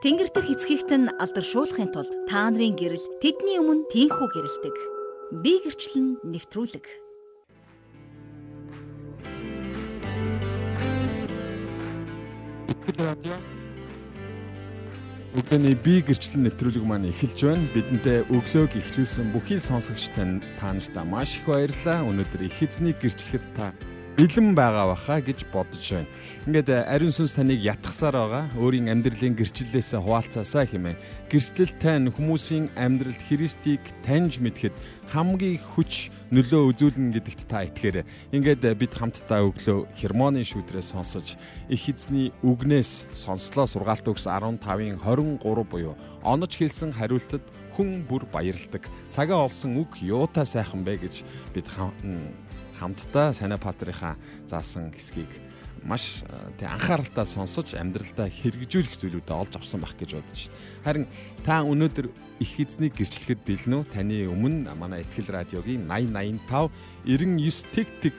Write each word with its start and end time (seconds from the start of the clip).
Тэнгэр 0.00 0.32
дэх 0.32 0.48
эцгийгт 0.48 0.88
нь 0.96 1.12
алдаршуулахын 1.20 1.92
тулд 1.92 2.08
та 2.24 2.48
нарын 2.48 2.72
гэрэл 2.72 3.20
тэдний 3.20 3.60
өмнө 3.60 3.84
тийхүү 3.92 4.28
гэрэлдэг. 4.32 4.76
Би 5.44 5.60
гэрчлэн 5.60 6.24
нэвтрүүлэг. 6.24 6.86
Итгэл 12.72 13.00
радио 13.04 13.36
Өглөөний 15.36 15.76
би 15.84 16.00
гэрчлэн 16.00 16.48
нэвтрүүлэг 16.48 16.80
маань 16.80 17.12
эхэлж 17.12 17.38
байна. 17.44 17.68
Бидэнтэй 17.76 18.24
өглөөг 18.32 18.80
эхлүүлсэн 18.80 19.36
бүхий 19.36 19.60
сонсогч 19.60 20.16
тань 20.16 20.40
та 20.56 20.72
нартай 20.72 21.04
маш 21.04 21.36
их 21.36 21.44
баярлалаа. 21.44 22.08
Өнөөдөр 22.08 22.48
их 22.48 22.56
эзний 22.64 22.96
гэрчлэхэд 22.96 23.44
та 23.52 23.76
бэлэн 24.20 24.52
байгаа 24.52 24.92
баха 24.92 25.16
гэж 25.24 25.48
бодож 25.48 25.80
байна. 25.80 26.08
Ингээд 26.44 26.68
э, 26.68 26.84
ариун 26.92 27.08
сүнс 27.08 27.40
таныг 27.40 27.56
ятгахсаар 27.56 28.20
байгаа. 28.20 28.44
Өөрийн 28.60 28.92
амьдралын 28.92 29.32
гэрчлэлээс 29.32 29.96
хуваалцаасаа 29.96 30.68
хэмээн. 30.68 31.00
Гэрчлэл 31.32 31.72
тань 31.80 32.12
хүмүүсийн 32.12 32.68
амьдралд 32.76 33.16
Христийг 33.16 33.80
таньж 34.04 34.36
мэдхэд 34.36 34.76
хамгийн 35.08 35.56
хүч 35.56 36.12
нөлөө 36.36 36.68
үзүүлнэ 36.68 37.16
гэдэгт 37.16 37.48
та 37.48 37.64
итгээрэй. 37.64 38.04
Ингээд 38.36 38.68
э, 38.68 38.76
бид 38.76 38.92
хамтдаа 38.92 39.40
өглөө 39.48 39.88
хермоны 39.96 40.44
шүүтрээс 40.44 40.92
сонсож 40.92 41.40
их 41.72 41.88
эзний 41.88 42.28
үгнээс 42.44 43.08
сонслоо 43.16 43.64
сургаалт 43.64 44.04
өгс 44.04 44.28
15-ын 44.28 45.00
23 45.00 45.40
буюу 45.64 45.96
онож 46.20 46.52
хэлсэн 46.60 46.92
хариултад 46.92 47.40
хүн 47.72 48.04
бүр 48.04 48.28
баярладаг. 48.28 48.84
Цагаа 49.08 49.48
олсон 49.48 49.80
үг 49.80 49.96
юутай 50.04 50.44
сайхан 50.44 50.84
бэ 50.84 51.08
гэж 51.08 51.24
бид 51.56 51.64
хамтдаа 52.80 53.36
санаа 53.36 53.60
пастрынхаа 53.60 54.16
заасан 54.48 54.88
хэсгийг 54.90 55.28
маш 55.84 56.24
тий 56.58 56.68
анхааралтай 56.68 57.24
сонсож 57.24 57.76
амьдралдаа 57.76 58.28
хэрэгжүүлэх 58.28 58.96
зүйлүүдэд 59.00 59.32
олж 59.32 59.52
авсан 59.56 59.80
байх 59.80 59.96
гэж 59.96 60.16
бодож 60.16 60.40
байна. 60.48 60.84
Харин 60.84 61.06
та 61.44 61.64
өнөөдөр 61.64 62.06
их 62.40 62.52
эзнийг 62.60 62.96
гэрчлэхэд 62.96 63.40
бэлэн 63.44 63.80
үү? 63.80 63.84
Таны 63.88 64.28
өмнө 64.28 64.72
манай 64.76 65.04
ихтгэл 65.04 65.32
радиогийн 65.32 65.88
8085 65.88 66.72
99 67.04 67.72
тэг 67.72 67.88
тэг 68.04 68.16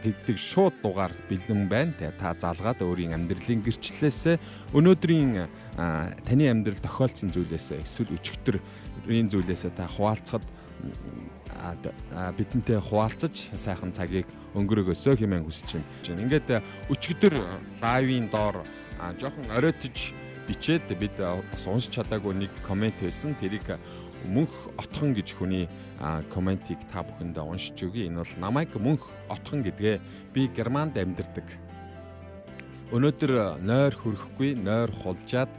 гэдэг 0.00 0.38
шууд 0.38 0.74
дугаар 0.82 1.12
бэлэн 1.28 1.68
байна. 1.68 1.92
Тэгээ 1.98 2.18
та 2.18 2.34
залгаад 2.38 2.80
өөрийн 2.80 3.14
амьдралын 3.14 3.62
гэрчлэлээс 3.66 4.38
өнөөдрийн 4.72 5.32
таны 5.76 6.44
амьдрал 6.46 6.80
тохиолдсон 6.80 7.34
зүйлээс 7.34 7.84
эсвэл 7.84 8.16
өчигдрийн 8.16 9.28
зүйлээс 9.28 9.68
та 9.74 9.84
хуваалцахад 9.90 10.46
бидэнтэй 12.36 12.80
хуваалцаж 12.80 13.52
сайхан 13.54 13.92
цагийг 13.92 14.26
өнгөрөөгөөсөө 14.56 15.14
хэмээн 15.20 15.44
хүсэж 15.44 15.80
байна. 15.80 16.22
Ингээд 16.24 16.48
өчигдөр 16.88 17.34
лайвын 17.82 18.28
доор 18.32 18.64
жоохон 19.20 19.48
оройтож 19.52 20.12
бичээд 20.48 20.88
бид 20.98 21.16
бас 21.20 21.64
уншиж 21.68 22.00
чадаагүй 22.00 22.34
нэг 22.34 22.52
комент 22.66 22.98
байсан. 23.00 23.36
Тэрийг 23.36 23.76
мөнх 24.28 24.52
отхон 24.80 25.14
гэж 25.14 25.36
хүний 25.36 25.68
комментиг 26.32 26.80
та 26.90 27.04
бүхэндээ 27.04 27.44
уншиж 27.44 27.78
өгье. 27.84 28.08
Энэ 28.08 28.24
бол 28.24 28.34
намайг 28.40 28.74
мөнх 28.76 29.08
отхон 29.28 29.62
гэдгээ 29.64 30.00
би 30.34 30.48
Германд 30.48 30.96
амьдардаг. 30.98 31.44
Өнөөдөр 32.90 33.62
нойр 33.62 33.94
хөрөхгүй, 33.94 34.58
нойр 34.58 34.90
хулжаад 34.90 35.52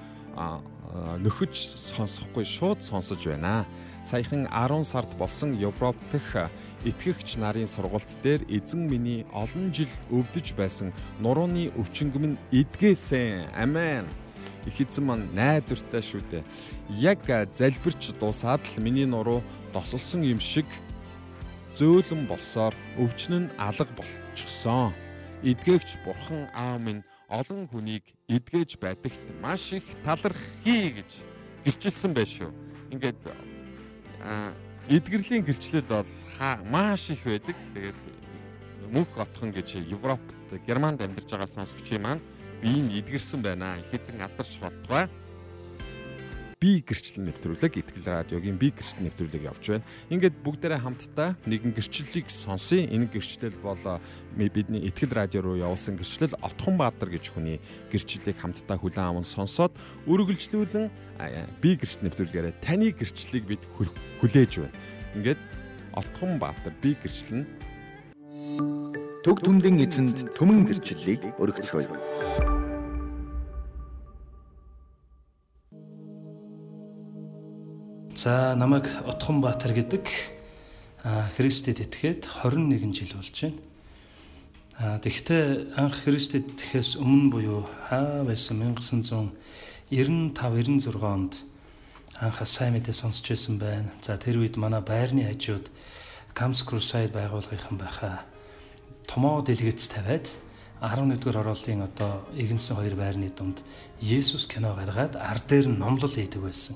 нөхөж 1.23 1.55
сонсохгүй 1.95 2.43
шууд 2.43 2.83
сонсож 2.83 3.23
байна 3.23 3.63
саяхан 4.03 4.47
10 4.49 4.83
сард 4.83 5.11
болсон 5.17 5.53
Европ 5.53 5.95
дэх 6.11 6.49
итгэгч 6.85 7.37
нарын 7.37 7.67
сургалт 7.67 8.17
дээр 8.23 8.41
эзэн 8.49 8.89
миний 8.89 9.25
олон 9.33 9.73
жил 9.73 9.89
өвдөж 10.09 10.53
байсан 10.57 10.93
нурууны 11.19 11.69
өвчнгө 11.77 12.19
минь 12.19 12.37
эдгээсэн. 12.51 13.53
Амен. 13.53 14.05
Их 14.65 14.81
эзэн 14.81 15.05
маань 15.05 15.29
найдвартай 15.33 16.01
шүү 16.01 16.21
дээ. 16.31 16.43
Яг 16.89 17.25
залбирч 17.53 18.13
дуусаад 18.19 18.65
л 18.65 18.81
миний 18.81 19.05
нуруу 19.05 19.43
тосолсон 19.73 20.25
юм 20.25 20.39
шиг 20.39 20.65
зөөлөн 21.77 22.25
болсоор 22.27 22.73
өвчин 22.97 23.45
нь 23.45 23.51
алга 23.57 23.93
болчихсон. 23.93 24.93
Эдгээгч 25.45 26.01
бурхан 26.05 26.49
аав 26.53 26.81
минь 26.81 27.05
олон 27.29 27.69
хүнийг 27.69 28.03
эдгэж 28.27 28.77
байдагт 28.81 29.21
маш 29.41 29.73
их 29.73 29.85
талархъя 30.03 30.89
гэж 30.97 31.11
гэрчилсэн 31.65 32.13
байх 32.13 32.27
шүү. 32.27 32.51
Ингээд 32.91 33.50
эдгэрлийн 34.89 35.45
гэрчлэл 35.45 35.87
бол 35.87 36.05
маш 36.69 37.09
их 37.09 37.23
байдаг. 37.23 37.55
Тэгээд 37.73 37.99
мөнх 38.91 39.17
отхон 39.17 39.51
гэж 39.51 39.81
Европт, 39.87 40.25
Германд 40.67 41.01
амьдарч 41.01 41.29
байгаа 41.31 41.47
сонсогчийн 41.47 42.01
маань 42.01 42.21
биеийг 42.61 43.05
эдгэрсэн 43.05 43.41
байна. 43.41 43.77
Их 43.79 43.93
эзэн 43.93 44.21
алдарч 44.21 44.59
болтугай 44.59 45.07
би 46.61 46.85
гэрчлэл 46.85 47.25
нэвтрүүлэг 47.25 47.73
итгэл 47.81 48.05
радиогийн 48.05 48.53
би 48.61 48.69
гэрчлэл 48.69 49.09
нэвтрүүлэг 49.09 49.49
явж 49.49 49.65
байна. 49.65 49.85
Ингээд 50.13 50.45
бүгдээрээ 50.45 50.85
хамтдаа 50.85 51.33
нэгэн 51.49 51.73
гэрчлэлийг 51.73 52.29
сонсъё. 52.29 52.85
Энэ 52.85 53.09
гэрчлэл 53.09 53.57
бол 53.65 53.81
бидний 54.37 54.85
итгэл 54.85 55.17
радио 55.17 55.41
руу 55.41 55.57
явуулсан 55.57 55.97
гэрчлэл 55.97 56.37
Отхон 56.45 56.77
Баатар 56.77 57.09
гэж 57.09 57.33
хүний 57.33 57.57
гэрчлэлийг 57.89 58.37
хамтдаа 58.37 58.77
хүлээн 58.77 59.09
аван 59.09 59.25
сонсоод 59.25 59.73
үргэлжлүүлэн 60.05 60.85
би 61.65 61.69
гэрчлэл 61.81 62.05
нэвтрүүлгээрээ 62.13 62.53
таны 62.61 62.93
гэрчлэлийг 62.93 63.57
бид 63.57 63.61
хүлээж 64.21 64.61
байна. 64.61 64.77
Ингээд 65.17 65.41
Отхон 65.97 66.37
Баатар 66.37 66.77
би 66.77 66.93
гэрчлэл 66.93 67.41
нь 67.41 67.45
Төг 69.25 69.41
түмдэн 69.41 69.81
эзэнд 69.81 70.37
түмэн 70.37 70.65
гэрчлэлийг 70.69 71.41
өргөцгөөе. 71.41 72.60
За 78.15 78.55
намайг 78.55 78.89
Утхан 79.07 79.39
Баатар 79.39 79.71
гэдэг 79.71 80.03
Христэд 81.37 81.79
итгээд 81.79 82.27
21 82.27 82.91
жил 82.91 83.15
болж 83.15 83.37
байна. 83.39 84.99
Тэгэхдээ 84.99 85.79
анх 85.79 85.95
Христэд 86.03 86.59
итгэхээс 86.59 86.99
өмнө 86.99 87.31
буюу 87.31 87.63
хаа 87.87 88.27
байсан 88.27 88.59
1995 88.75 90.35
96 90.35 90.99
онд 90.99 91.47
анх 92.19 92.37
сайн 92.43 92.75
мэдээ 92.75 92.91
сонсч 92.91 93.31
байсан 93.31 93.55
байна. 93.55 93.95
За 94.03 94.19
тэр 94.19 94.43
үед 94.43 94.59
манай 94.59 94.83
байрны 94.83 95.31
хажууд 95.31 95.71
Camps 96.35 96.67
Crusade 96.67 97.15
байгууллагынхан 97.15 97.79
байхаа 97.79 98.27
томоо 99.07 99.39
дэлгэц 99.39 99.87
тавиад 99.87 100.27
11-р 100.83 101.37
ороолын 101.39 101.87
одоо 101.87 102.27
Игэнсэн 102.35 102.75
хоёр 102.75 102.95
байрны 102.99 103.31
дунд 103.31 103.63
Есүс 104.03 104.51
кино 104.51 104.75
гаргаад 104.75 105.15
ар 105.15 105.39
дээр 105.39 105.71
нь 105.71 105.79
номлол 105.79 106.11
хийдэг 106.11 106.43
байсан. 106.43 106.75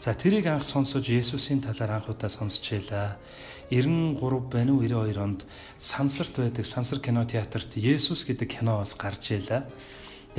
За 0.00 0.14
тэрийг 0.16 0.46
анх 0.48 0.64
сонсож 0.64 1.12
Есүсийн 1.12 1.60
талаар 1.60 2.00
анх 2.00 2.08
удаа 2.08 2.32
сонсч 2.32 2.72
байлаа. 2.72 3.20
93 3.68 4.16
байна 4.48 4.72
уу 4.72 4.80
92 4.80 5.20
онд 5.20 5.44
Сансарт 5.76 6.40
байдаг 6.40 6.64
Сансар 6.64 7.04
кино 7.04 7.28
театрт 7.28 7.76
Есүс 7.76 8.24
гэдэг 8.24 8.48
кино 8.48 8.80
бас 8.80 8.96
гарч 8.96 9.36
ийлаа. 9.36 9.68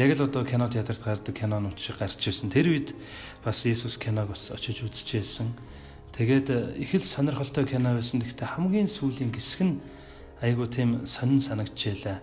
Яг 0.01 0.17
л 0.17 0.25
одоо 0.25 0.41
кино 0.49 0.65
театрт 0.65 1.05
гардаг 1.05 1.37
кинонууд 1.37 1.77
шиг 1.77 2.01
гарч 2.01 2.17
ирсэн. 2.25 2.49
Тэр 2.49 2.73
үед 2.73 2.97
бас 3.45 3.61
Есүс 3.61 4.01
киног 4.01 4.33
бас 4.33 4.49
очиж 4.49 4.81
үзчихсэн. 4.81 5.53
Тэгээд 6.09 6.81
их 6.81 6.97
л 6.97 7.05
сонирхолтой 7.05 7.69
кино 7.69 7.93
байсан. 7.93 8.17
Гэхдээ 8.17 8.57
хамгийн 8.57 8.89
сүүлийн 8.89 9.29
хэсэг 9.29 9.61
нь 9.61 9.77
айгуу 10.41 10.65
тийм 10.65 11.05
сонин 11.05 11.37
санагдчихлаа. 11.37 12.17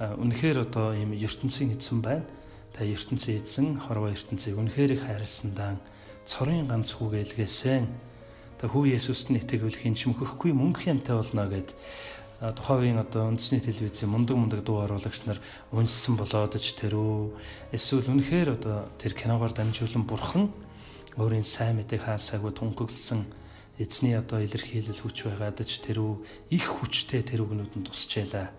Үнэхээр 0.00 0.64
одоо 0.64 0.96
ийм 0.96 1.12
ертөнцийн 1.12 1.76
эзэн 1.76 2.00
байна. 2.00 2.24
Та 2.72 2.80
ертөнцийн 2.80 3.44
эзэн, 3.44 3.76
хорвоо 3.76 4.08
ертөнцийг 4.08 4.56
үнэхээр 4.56 4.96
их 4.96 5.04
хайрласандаа 5.04 5.76
цорын 6.26 6.68
ганц 6.68 6.94
хүүгээлгээсэн. 6.96 7.84
Та 8.58 8.70
хүү 8.70 8.94
Есүст 8.94 9.34
нь 9.34 9.40
итгэвэл 9.42 9.74
хин 9.74 9.98
ч 9.98 10.06
мөхөхгүй 10.06 10.54
мөнгө 10.54 10.86
хянтай 10.86 11.18
болно 11.18 11.50
гэд 11.50 11.74
тухайн 12.42 12.98
одоо 12.98 13.30
үндэсний 13.30 13.62
телевизийн 13.62 14.10
мундаг 14.10 14.34
мундаг 14.34 14.60
дуу 14.66 14.82
оруулагч 14.82 15.26
нар 15.30 15.38
унссан 15.70 16.18
болоод 16.18 16.58
ч 16.58 16.74
тэрөө 16.74 17.38
эсвэл 17.70 18.10
үнэхээр 18.10 18.58
одоо 18.58 18.90
тэр 18.98 19.14
киногоор 19.14 19.54
дамжуулан 19.54 20.02
бурхан 20.02 20.50
өөрийн 21.14 21.46
сайн 21.46 21.78
мэдээг 21.78 22.02
хаасаагүй 22.02 22.50
тунхагласан 22.50 23.30
эзний 23.78 24.18
одоо 24.18 24.42
илэрхийлэл 24.42 25.02
хүч 25.06 25.30
байгаад 25.30 25.62
ч 25.62 25.86
тэрөө 25.86 26.18
их 26.50 26.66
хүчтэй 26.66 27.22
тэр 27.22 27.46
үгнүүдэнд 27.46 27.86
тусчээлаа. 27.86 28.50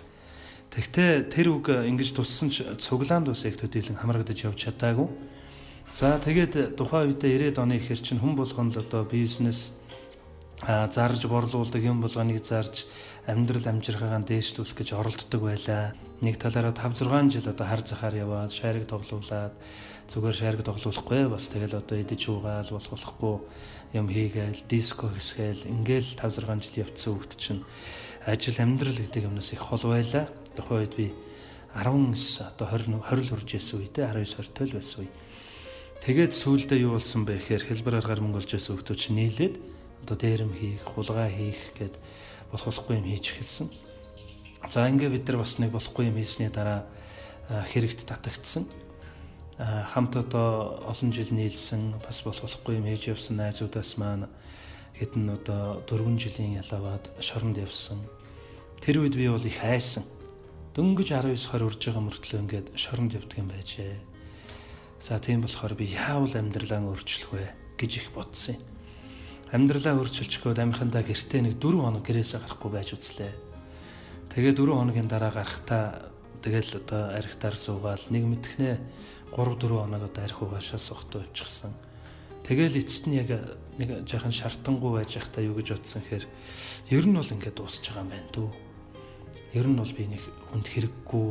Тэгтээ 0.71 1.27
тэр 1.27 1.48
үг 1.51 1.68
ингэж 1.69 2.15
туссан 2.15 2.56
ч 2.56 2.63
цуглаанд 2.80 3.30
ус 3.30 3.44
яг 3.44 3.60
төдийлөн 3.60 4.00
хамрагдаж 4.00 4.48
явж 4.48 4.63
чадаагүй 4.63 5.12
За 5.94 6.18
тэгээд 6.18 6.74
тухайн 6.74 7.13
үедээ 7.13 7.54
90-ад 7.54 7.62
оны 7.62 7.78
ихэр 7.78 8.01
чинь 8.01 8.18
хүн 8.18 8.34
болгоно 8.34 8.74
л 8.74 8.81
одоо 8.81 9.06
бизнес 9.06 9.78
а 10.66 10.90
зарж 10.90 11.30
борлуулдаг 11.30 11.86
юм 11.86 12.01
болгоныг 12.01 12.42
зарж 12.42 12.90
амьдрал 13.30 13.62
амжирхаагаа 13.69 14.25
дээшлүүлэх 14.25 14.74
гэж 14.74 14.90
оролддог 14.98 15.42
байлаа. 15.45 15.94
Нэг 16.25 16.42
талаараа 16.42 16.74
5 16.74 16.98
6 16.98 17.38
жил 17.38 17.45
одоо 17.45 17.66
хар 17.69 17.86
захаар 17.86 18.25
яваад 18.25 18.50
шариг 18.50 18.90
тоглуулад 18.90 19.54
зүгээр 20.10 20.34
шариг 20.34 20.66
тоглуулахгүй 20.66 21.30
бас 21.30 21.54
тэгэл 21.54 21.78
одоо 21.78 21.98
идэж 22.01 22.22
уугаал 22.25 22.74
болох 22.74 22.89
болохгүй 22.89 23.36
юм 23.94 24.10
хийгээл 24.10 24.66
диско 24.66 25.13
хэсгээл 25.13 25.69
ингээл 25.69 26.10
5 26.18 26.42
6 26.42 26.74
жил 26.74 26.89
явцсан 26.89 27.22
хөвгт 27.22 27.38
чинь 27.38 27.62
ажил 28.25 28.57
амьдрал 28.57 28.98
гэдэг 28.98 29.30
юмнаас 29.30 29.54
их 29.54 29.62
хол 29.62 29.86
байлаа. 29.86 30.25
Тухайн 30.57 30.89
үед 30.89 30.98
би 30.98 31.13
19 31.78 32.18
одоо 32.50 32.66
20 32.81 32.98
20 32.98 33.30
л 33.30 33.30
хүрж 33.30 33.50
ясэн 33.62 33.78
үедээ 33.78 34.10
19 34.10 34.42
20 34.42 34.74
л 34.74 34.78
байсан 34.81 35.06
үе 35.06 35.13
Тэгээд 36.03 36.35
сүүлдээ 36.35 36.83
юу 36.83 37.00
болсон 37.00 37.23
бэ 37.23 37.39
гэхээр 37.39 37.63
хэлбэр 37.63 38.03
аргаар 38.03 38.19
мөнгө 38.19 38.44
олж 38.44 38.51
байсан 38.51 38.75
хүмүүс 38.75 39.00
чинь 39.00 39.23
нийлээд 39.23 39.55
одоо 40.03 40.17
дээрэм 40.19 40.51
хийх, 40.51 40.83
хулгай 40.83 41.31
хийх 41.31 41.71
гэд 41.79 41.95
болох 42.51 42.67
болохгүй 42.67 43.00
юм 43.00 43.07
хийж 43.07 43.25
эхэлсэн. 43.31 43.71
За 44.67 44.83
ингээ 44.91 45.15
бид 45.15 45.23
нар 45.31 45.39
бас 45.39 45.63
нэг 45.63 45.71
болохгүй 45.71 46.11
юм 46.11 46.19
хийсний 46.19 46.51
дараа 46.51 46.83
хэрэгт 47.47 48.03
татагдсан. 48.03 48.67
Хамт 49.55 50.19
одоо 50.19 50.83
олон 50.91 51.15
жил 51.15 51.31
нийлсэн 51.31 51.95
бас 52.03 52.19
болох 52.27 52.51
болохгүй 52.51 52.83
юм 52.83 52.88
хийж 52.91 53.07
явсан 53.07 53.39
найзуудаас 53.39 53.95
маань 53.95 54.27
хэдэн 55.00 55.39
одоо 55.39 55.88
4 55.88 56.19
жилийн 56.19 56.59
ялаваад 56.59 57.15
шоронд 57.23 57.63
явсан. 57.63 58.03
Тэр 58.83 59.07
үед 59.07 59.15
би 59.15 59.31
бол 59.31 59.39
их 59.39 59.55
айсан. 59.63 60.03
Дөнгөж 60.75 61.15
19 61.15 61.39
20 61.39 61.63
урж 61.63 61.79
байгаа 61.79 62.03
мөртлөө 62.03 62.39
ингээд 62.44 62.67
шоронд 62.75 63.15
явдаг 63.15 63.39
юм 63.39 63.47
байжээ. 63.47 64.12
За 65.03 65.19
тийм 65.19 65.44
болохоор 65.44 65.75
би 65.75 65.83
яавал 65.91 66.31
амьдралаа 66.31 66.79
өөрчлөх 66.79 67.35
вэ 67.35 67.51
гэж 67.75 67.91
их 68.00 68.07
бодсон 68.15 68.55
юм. 68.55 68.63
Амьдралаа 69.51 70.00
өөрчилчихөөд 70.00 70.63
амийнхандаа 70.63 71.03
гэртээ 71.03 71.44
нэг 71.44 71.59
4 71.59 71.75
хоног 71.75 72.07
гэрээсээ 72.07 72.39
гарахгүй 72.39 72.71
байж 72.71 72.95
үзлээ. 72.95 73.35
Тэгээ 74.31 74.55
4 74.55 74.63
хоногийн 74.63 75.11
дараа 75.11 75.35
гарахтаа 75.35 76.07
тэгэл 76.39 76.79
одоо 76.79 77.19
архитаар 77.19 77.59
суугаал 77.59 78.00
нэг 78.15 78.23
мэдхнээ 78.31 78.75
3 79.35 79.59
4 79.59 79.75
хоног 79.75 80.07
одоо 80.07 80.23
архи 80.23 80.39
угаашаа 80.39 80.79
сухтаа 80.79 81.27
явчихсан. 81.27 81.75
Тэгэл 82.47 82.79
эцэст 82.79 83.11
нь 83.11 83.19
яг 83.19 83.59
нэг 83.75 84.07
жаахан 84.07 84.31
шартангуй 84.31 85.03
байж 85.03 85.19
байхдаа 85.19 85.44
юу 85.44 85.59
гэж 85.59 85.83
бодсон 85.83 86.00
хэрэг 86.07 86.31
ер 86.95 87.03
нь 87.03 87.19
бол 87.19 87.27
ингээд 87.27 87.59
дуусч 87.59 87.91
байгаа 87.91 88.07
юм 88.07 88.11
байна 88.15 88.31
дүү. 88.31 88.50
Ер 89.51 89.67
нь 89.67 89.75
бол 89.75 89.91
би 90.00 90.07
нэг 90.07 90.23
хүнд 90.47 90.67
хэрэггүй, 90.71 91.27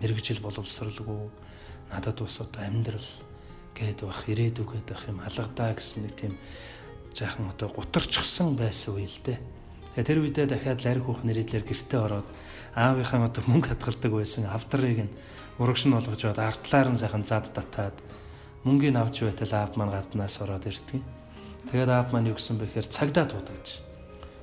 мэрэгжил 0.00 0.40
боловсралгүй 0.40 1.49
надад 1.90 2.18
бас 2.22 2.40
одоо 2.40 2.62
амьдрал 2.62 3.10
гээд 3.74 4.00
бах 4.06 4.22
ирээдүг 4.30 4.68
гээд 4.70 4.88
бах 4.90 5.04
юм 5.10 5.18
алгадаа 5.20 5.74
гэсэн 5.74 6.06
нэг 6.06 6.14
тийм 6.14 6.34
жаахан 7.14 7.50
одоо 7.50 7.68
гутарчсан 7.68 8.54
байсан 8.54 8.94
үе 8.96 9.06
л 9.10 9.18
дээ. 9.26 9.38
Тэгээ 9.94 10.06
тэр 10.06 10.18
үедээ 10.22 10.46
дахиад 10.46 10.80
ларих 10.86 11.04
хүүх 11.04 11.26
нэрэдлэр 11.26 11.64
гэртээ 11.66 12.00
ороод 12.00 12.28
аавынхаа 12.78 13.26
одоо 13.26 13.42
мөнгө 13.50 13.74
хадгалдаг 13.74 14.12
байсан 14.14 14.46
авдрыг 14.46 14.98
нь 15.10 15.14
урагш 15.58 15.90
нь 15.90 15.94
болгож 15.94 16.22
аваад 16.22 16.38
артлаар 16.38 16.88
нь 16.94 17.00
сайхан 17.02 17.26
зад 17.26 17.50
татаад 17.50 17.96
мөнгөний 18.62 19.02
авч 19.02 19.26
байтал 19.26 19.52
аав 19.58 19.74
маань 19.74 19.90
гаднаас 19.90 20.38
ороод 20.38 20.70
ирдэг. 20.70 21.02
Тэгээд 21.74 21.90
аав 21.90 22.14
маань 22.14 22.30
юу 22.30 22.38
гэсэн 22.38 22.62
бэхээр 22.62 22.86
цагдаа 22.86 23.26
дуудагч. 23.26 23.82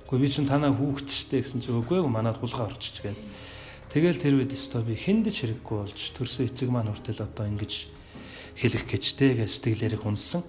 Гэхдээ 0.08 0.20
би 0.20 0.28
чинь 0.28 0.48
танаа 0.52 0.76
хүүхэд 0.76 1.08
штэ 1.08 1.40
гэсэн 1.44 1.64
чи 1.64 1.72
үгүй 1.72 2.04
ээ 2.04 2.12
манад 2.12 2.40
хулгай 2.40 2.68
орчиж 2.68 3.00
гээд 3.00 3.20
Тэгэл 3.88 4.19
тэр 4.19 4.36
үед 4.44 4.51
өстой 4.51 4.84
би 4.84 5.00
хүндэж 5.00 5.63
хэрэггүй 5.63 5.78
болж 5.80 6.00
төрсөн 6.12 6.51
эцэг 6.51 6.68
маань 6.68 6.92
хүртэл 6.92 7.24
одоо 7.24 7.48
ингэж 7.48 7.88
хэлэх 8.60 8.84
гэжтэй 8.84 9.39
гэж 9.39 9.48
сэтгэлээрээ 9.48 10.04
хүнсэн. 10.04 10.44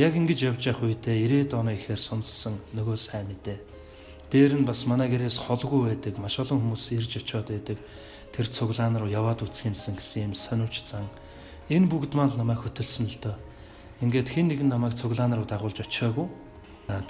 Яг 0.00 0.16
ингэж 0.16 0.48
явж 0.48 0.72
явах 0.72 0.88
үедээ 0.88 1.44
90 1.52 1.60
оны 1.60 1.76
ихээр 1.76 2.00
сонссон 2.00 2.56
нөгөө 2.72 2.96
сайн 2.96 3.28
мэдээ. 3.28 3.60
Дээр 4.32 4.56
нь 4.56 4.64
бас 4.64 4.88
манай 4.88 5.12
гэрээс 5.12 5.44
холгүй 5.44 5.92
байдаг, 5.92 6.16
маш 6.16 6.40
олон 6.40 6.56
хүмүүс 6.56 6.96
ирж 6.96 7.20
очиод 7.20 7.52
байдаг. 7.52 7.76
Тэр 8.32 8.46
цуглаан 8.48 8.96
руу 8.96 9.12
яваад 9.12 9.44
үсэх 9.44 9.76
юмсан 9.76 10.00
гэсэн 10.00 10.32
юм 10.32 10.34
сониуч 10.38 10.80
зан. 10.80 11.04
Энэ 11.68 11.84
бүгд 11.84 12.16
маань 12.16 12.32
намайг 12.32 12.64
хөтөлсөн 12.64 13.12
л 13.12 13.18
доо. 13.20 13.36
Ингээд 14.00 14.32
хэн 14.32 14.56
нэгэн 14.56 14.72
намайг 14.72 14.96
цуглаан 14.96 15.36
руу 15.36 15.44
дагуулж 15.44 15.84
очиагүй. 15.84 16.32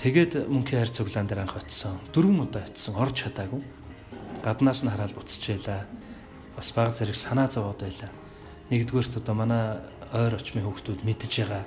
Тэгээд 0.02 0.50
мөнхийн 0.50 0.82
хайр 0.82 0.90
цуглаан 0.90 1.28
дээр 1.30 1.46
анх 1.46 1.60
очисон. 1.60 2.00
Дөрвөн 2.10 2.48
удаа 2.48 2.64
очисон, 2.66 2.96
орж 2.98 3.14
чадаагүй 3.22 3.62
гаднаас 4.42 4.82
нь 4.84 4.90
хараад 4.90 5.14
буцчихлаа. 5.14 5.86
Бас 6.56 6.68
баг 6.72 6.92
зэрэг 6.92 7.16
санаа 7.16 7.48
зовоод 7.48 7.80
байлаа. 7.80 8.10
Нэгдүгээрт 8.70 9.20
одоо 9.20 9.34
манай 9.34 9.64
ойр 10.12 10.34
очмын 10.34 10.66
хүүхдүүд 10.66 11.04
мэдж 11.06 11.32
байгаа 11.44 11.64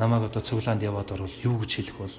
намайг 0.00 0.28
одоо 0.28 0.42
цуглаанд 0.42 0.82
яваад 0.82 1.12
орвол 1.12 1.36
юу 1.44 1.60
гэж 1.60 1.70
хэлэх 1.76 1.96
бол 2.00 2.16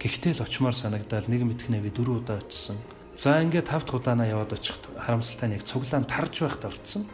гэхдээ 0.00 0.32
л 0.36 0.44
очмоор 0.44 0.74
санагдал 0.76 1.24
нэг 1.28 1.42
мэдхнээ 1.48 1.80
би 1.80 1.90
дөрөв 1.92 2.24
удаа 2.24 2.40
очсон. 2.44 2.76
За 3.16 3.40
ингээд 3.40 3.68
тавт 3.72 3.88
удаанаа 3.92 4.28
яваад 4.28 4.52
очихд 4.52 4.88
харамсалтай 4.96 5.48
нь 5.48 5.56
яг 5.56 5.64
цуглаанд 5.64 6.08
тарж 6.08 6.44
байхад 6.44 6.68
орцсон. 6.68 7.08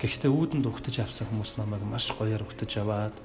Гэхдээ 0.00 0.28
үүдэнд 0.28 0.68
өгтөж 0.68 1.00
авсан 1.00 1.28
хүмүүс 1.32 1.56
намайг 1.56 1.84
маш 1.88 2.12
гоёор 2.12 2.44
өгтөж 2.44 2.72
аваад 2.84 3.16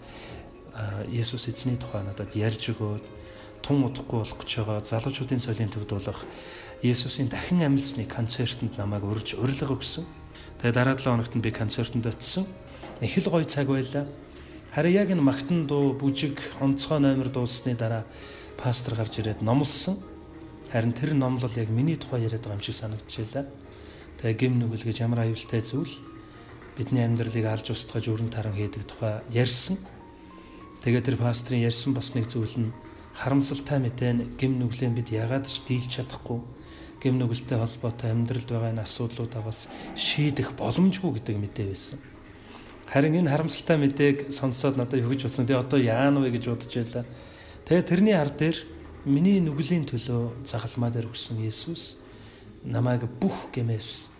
Есүс 1.11 1.51
эзний 1.51 1.75
тухай 1.75 1.99
надад 1.99 2.31
ярьж 2.31 2.71
өгөөд 2.71 3.03
тун 3.59 3.83
удахгүй 3.83 4.23
болох 4.23 4.39
гэж 4.39 4.51
байгаа 4.63 4.79
залуучуудын 4.79 5.43
соёлын 5.43 5.67
төвд 5.67 5.91
болох 5.91 6.23
Есүсийн 6.81 7.29
дахин 7.29 7.61
амьлсны 7.61 8.09
концертанд 8.09 8.73
намайг 8.73 9.05
урьж 9.05 9.37
урилга 9.37 9.77
өгсөн. 9.77 10.01
Тэгээ 10.65 10.73
дараа 10.73 10.97
7 10.97 11.13
хоногт 11.13 11.37
би 11.37 11.51
концертанд 11.53 12.09
очисон. 12.09 12.49
Их 13.01 13.13
л 13.21 13.29
гоё 13.29 13.45
цаг 13.45 13.69
байлаа. 13.69 14.09
Харин 14.73 14.97
яг 14.97 15.13
энэ 15.13 15.21
магтан 15.21 15.67
дуу 15.69 15.93
бүжиг 15.93 16.41
онцгой 16.57 16.97
номер 16.97 17.29
дууссаны 17.29 17.77
дараа 17.77 18.01
пастор 18.57 18.97
гарч 18.97 19.21
ирээд 19.21 19.45
номлосон. 19.45 20.01
Харин 20.73 20.93
тэр 20.97 21.13
номлол 21.13 21.53
яг 21.53 21.69
миний 21.69 22.01
тухай 22.01 22.25
яриад 22.25 22.49
байгаа 22.49 22.57
юм 22.57 22.65
шиг 22.65 22.73
санагдчихлаа. 22.73 23.45
Тэгээ 24.17 24.39
гим 24.41 24.57
нүгэл 24.57 24.81
гэж 24.81 25.05
ямар 25.05 25.29
аюултай 25.29 25.61
зүйл 25.61 26.01
бидний 26.73 27.05
амьдралыг 27.05 27.45
алж 27.45 27.69
устгаж 27.69 28.09
өрн 28.09 28.33
таран 28.33 28.57
хийдэг 28.57 28.89
тухай 28.89 29.21
ярьсан. 29.29 29.77
Тэгээ 30.81 31.13
тэр 31.13 31.17
пастрын 31.21 31.61
ярьсан 31.61 31.93
бас 31.93 32.17
нэг 32.17 32.25
зүйл 32.25 32.57
нь 32.57 32.73
харамсалтай 33.13 33.77
мэдээ 33.77 34.41
гим 34.41 34.57
нүглэн 34.57 34.97
бид 34.97 35.13
ягаад 35.13 35.45
ч 35.45 35.61
дийлж 35.69 36.01
чадахгүй 36.01 36.41
гэм 37.01 37.17
нүгэлтэй 37.17 37.57
холбоотой 37.57 38.13
амьдралд 38.13 38.45
байгаа 38.45 38.71
энэ 38.71 38.85
асуудлуудаа 38.85 39.41
бас 39.41 39.67
шийдэх 39.97 40.53
боломжгүй 40.53 41.17
гэдэг 41.17 41.37
мэдээ 41.41 41.67
байсан. 41.73 41.99
Харин 42.93 43.25
энэ 43.25 43.33
харамсалтай 43.33 43.77
мэдээг 43.81 44.17
сонсоод 44.29 44.77
надад 44.77 45.01
юу 45.01 45.09
гэж 45.09 45.25
бодсон. 45.25 45.49
Тэгээ 45.49 45.63
одоо 45.65 45.79
яана 45.81 46.21
вэ 46.21 46.37
гэж 46.37 46.43
бодож 46.53 46.69
байлаа. 46.69 47.05
Тэгээ 47.65 47.89
тэрний 47.89 48.13
ар 48.13 48.29
дээр 48.29 48.57
миний 49.09 49.41
нүглийн 49.41 49.89
төлөө 49.89 50.45
загалмаа 50.45 50.93
дээр 50.93 51.09
өгсөн 51.09 51.41
Есүс 51.41 52.03
намайг 52.61 53.09
бүх 53.17 53.49
гэмээс 53.49 54.11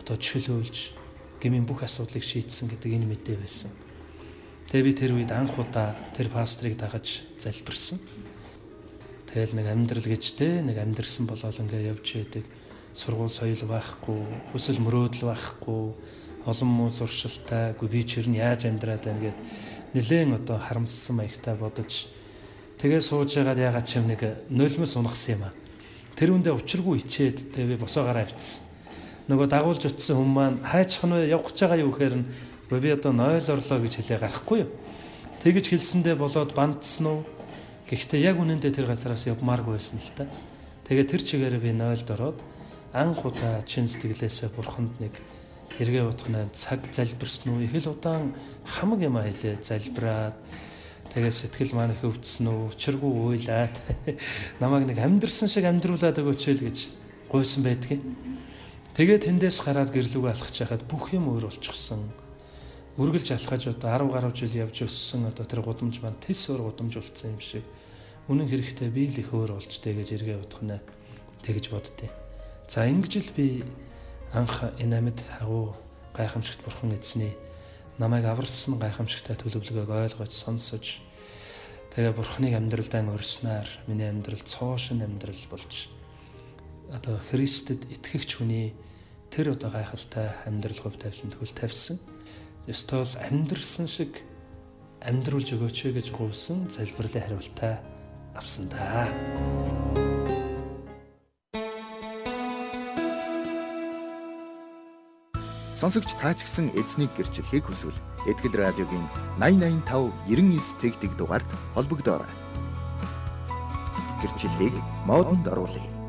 одоо 0.00 0.16
чөлөөлж 0.16 0.96
гмийн 1.42 1.68
бүх 1.68 1.84
асуудлыг 1.84 2.24
шийдсэн 2.24 2.72
гэдэг 2.72 2.96
энэ 2.96 3.10
мэдээ 3.10 3.36
байсан. 3.36 3.74
Тэгээ 4.70 4.86
би 4.86 4.92
тэр 4.94 5.12
үед 5.18 5.34
анх 5.34 5.58
удаа 5.58 5.98
тэр 6.14 6.30
пастрыг 6.30 6.78
дагаж 6.78 7.26
залбирсан. 7.36 7.98
Тэгэл 9.30 9.54
нэг 9.54 9.66
амьдрал 9.70 10.06
гэж 10.10 10.24
те 10.34 10.58
нэг 10.58 10.82
амьдрсан 10.82 11.30
болол 11.30 11.54
ингээ 11.54 11.94
явж 11.94 12.06
байдаг. 12.18 12.44
Сургууль 12.90 13.30
соёл 13.30 13.62
байхгүй, 13.70 14.18
хүсэл 14.50 14.82
мөрөөдөл 14.82 15.30
байхгүй, 15.30 15.94
олон 16.50 16.70
муу 16.74 16.90
зуршилтай, 16.90 17.78
үгүй 17.78 17.88
би 17.94 18.00
чир 18.02 18.26
нь 18.26 18.42
яаж 18.42 18.66
амьдраад 18.66 19.06
байна 19.06 19.30
гэд 19.30 19.38
нэлээд 19.94 20.34
одоо 20.34 20.58
харамссан 20.58 21.22
маягтай 21.22 21.54
бодож 21.54 22.10
тэгээ 22.82 22.98
сууж 22.98 23.30
байгаад 23.38 23.62
ягаад 23.62 23.86
ч 23.86 24.02
юм 24.02 24.10
нэг 24.10 24.50
нулимс 24.50 24.98
унахсан 24.98 25.38
юм 25.38 25.42
а. 25.46 25.54
Тэр 26.18 26.34
үндэ 26.34 26.50
учиргүй 26.50 26.98
ичээд 26.98 27.54
тэгээ 27.54 27.78
би 27.78 27.82
босоогаараа 27.86 28.26
авцсан. 28.26 28.66
Нөгөө 29.30 29.46
дагуулж 29.46 29.86
утсан 29.86 30.18
хүмүүс 30.18 30.34
маань 30.34 30.58
хайчих 30.66 31.06
нь 31.06 31.30
явах 31.30 31.54
гэж 31.54 31.58
байгаа 31.62 31.82
юу 31.86 31.94
гэхээр 31.94 32.16
нь 32.18 32.26
би 32.66 32.90
одоо 32.90 33.14
0 33.14 33.46
орлоо 33.46 33.78
гэж 33.78 33.92
хэлээ 33.94 34.18
гарахгүй 34.18 34.58
юу. 34.66 34.70
Тэгэж 35.38 35.64
хэлсэндээ 35.70 36.18
болоод 36.18 36.50
бандсан 36.50 37.06
уу? 37.06 37.22
Гэхдээ 37.90 38.22
яг 38.22 38.38
үнэндээ 38.38 38.70
тэр 38.70 38.86
газараас 38.86 39.26
явмааргүй 39.26 39.74
байсан 39.74 39.98
л 39.98 40.14
та. 40.14 40.30
Тэгээ 40.86 41.10
тэр 41.10 41.22
чигээр 41.26 41.58
би 41.58 41.74
нойлд 41.74 42.06
ороод 42.06 42.38
анх 42.94 43.26
удаа 43.26 43.66
чин 43.66 43.90
сэтгэлээсээ 43.90 44.54
бурханд 44.54 44.94
нэг 45.02 45.18
эргээ 45.82 46.06
утгана 46.06 46.46
цаг 46.54 46.86
залбирсан 46.94 47.50
уу 47.50 47.66
их 47.66 47.74
л 47.74 47.90
удаан 47.90 48.38
хамаг 48.62 49.02
юм 49.02 49.18
хэлээ 49.18 49.58
залбираад 49.58 50.38
тэгээ 51.10 51.34
сэтгэл 51.34 51.74
маань 51.74 51.94
их 51.98 52.06
өвдсөн 52.06 52.46
үү 52.46 52.78
учиргүй 52.78 53.10
уйлаад 53.10 53.74
намайг 54.62 54.86
нэг 54.86 55.02
амьдрсан 55.02 55.50
шиг 55.50 55.66
амьдруулад 55.66 56.14
өгөөч 56.14 56.42
л 56.46 56.62
гэж 56.70 56.78
гуйсан 57.26 57.66
байдгийг. 57.66 58.06
Тэгээд 58.94 59.26
тэндээс 59.26 59.66
гараад 59.66 59.90
гэрлүүг 59.90 60.30
алхаж 60.30 60.54
яхад 60.62 60.86
бүх 60.86 61.10
юм 61.10 61.26
өөр 61.26 61.50
болчихсон. 61.50 62.06
Үргэлж 63.00 63.32
алхаж 63.32 63.64
одоо 63.72 63.96
10 63.96 64.12
гаруй 64.12 64.32
жил 64.36 64.68
явж 64.68 64.84
өссөн 64.84 65.32
одоо 65.32 65.48
тэр 65.48 65.64
гудамж 65.64 66.04
маань 66.04 66.20
тис 66.20 66.52
өөр 66.52 66.68
гудамж 66.68 67.00
болцсон 67.00 67.32
юм 67.32 67.40
шиг 67.40 67.64
үнэн 68.28 68.44
хэрэгтээ 68.44 68.92
би 68.92 69.08
л 69.08 69.16
их 69.24 69.32
өөр 69.32 69.56
болж 69.56 69.72
тэгэж 69.72 70.20
эргээ 70.20 70.36
удахна 70.36 70.84
тэгэж 71.40 71.72
боддیں۔ 71.72 72.12
За 72.68 72.84
ингэж 72.84 73.24
л 73.24 73.32
би 73.32 73.64
анх 74.36 74.68
энэ 74.76 75.00
амьд 75.00 75.24
агуу 75.40 75.72
гайхамшигт 76.12 76.60
бурхан 76.60 76.92
эзний 76.92 77.32
намайг 77.96 78.28
аварсан 78.28 78.76
гайхамшигтай 78.76 79.32
төлөвлөгөөг 79.32 79.88
ойлгож 79.88 80.36
сонсож 80.36 81.00
тэгээ 81.96 82.12
бурханыг 82.12 82.52
амьдралдаа 82.52 83.00
урьснаар 83.16 83.68
миний 83.88 84.12
амьдрал 84.12 84.44
цоошин 84.44 85.00
амьдрал 85.00 85.40
болж 85.48 85.88
одоо 86.92 87.16
Христэд 87.32 87.80
итгэгч 87.88 88.36
хүний 88.36 88.76
тэр 89.32 89.56
одоо 89.56 89.72
гайхалтай 89.72 90.36
амьдрал 90.44 90.84
хөв 90.84 91.00
тавьсан 91.00 91.32
төгөл 91.32 91.56
тавьсан. 91.56 91.96
Ёстол 92.70 93.02
амьдрсан 93.18 93.90
шиг 93.90 94.22
амьдруулж 95.02 95.58
өгөөч 95.58 95.90
гэж 95.90 96.14
гуйсан 96.14 96.70
залбирлын 96.70 97.18
хариултаа 97.18 97.82
авсан 98.38 98.70
да. 98.70 99.10
Сонсогч 105.74 106.14
таа 106.14 106.30
ч 106.38 106.46
гэсэн 106.46 106.70
эзнийг 106.78 107.10
гэрчлэхийг 107.18 107.66
хүсвэл 107.66 107.98
Этгэл 108.30 108.54
радиогийн 108.54 109.02
8085 109.42 110.14
99 110.30 110.78
тэгтэг 110.78 111.12
дугаард 111.18 111.50
холбогдоорой. 111.74 112.30
Гэрчлэлийг 114.22 114.78
модонд 115.10 115.42
оруулъя. 115.50 115.99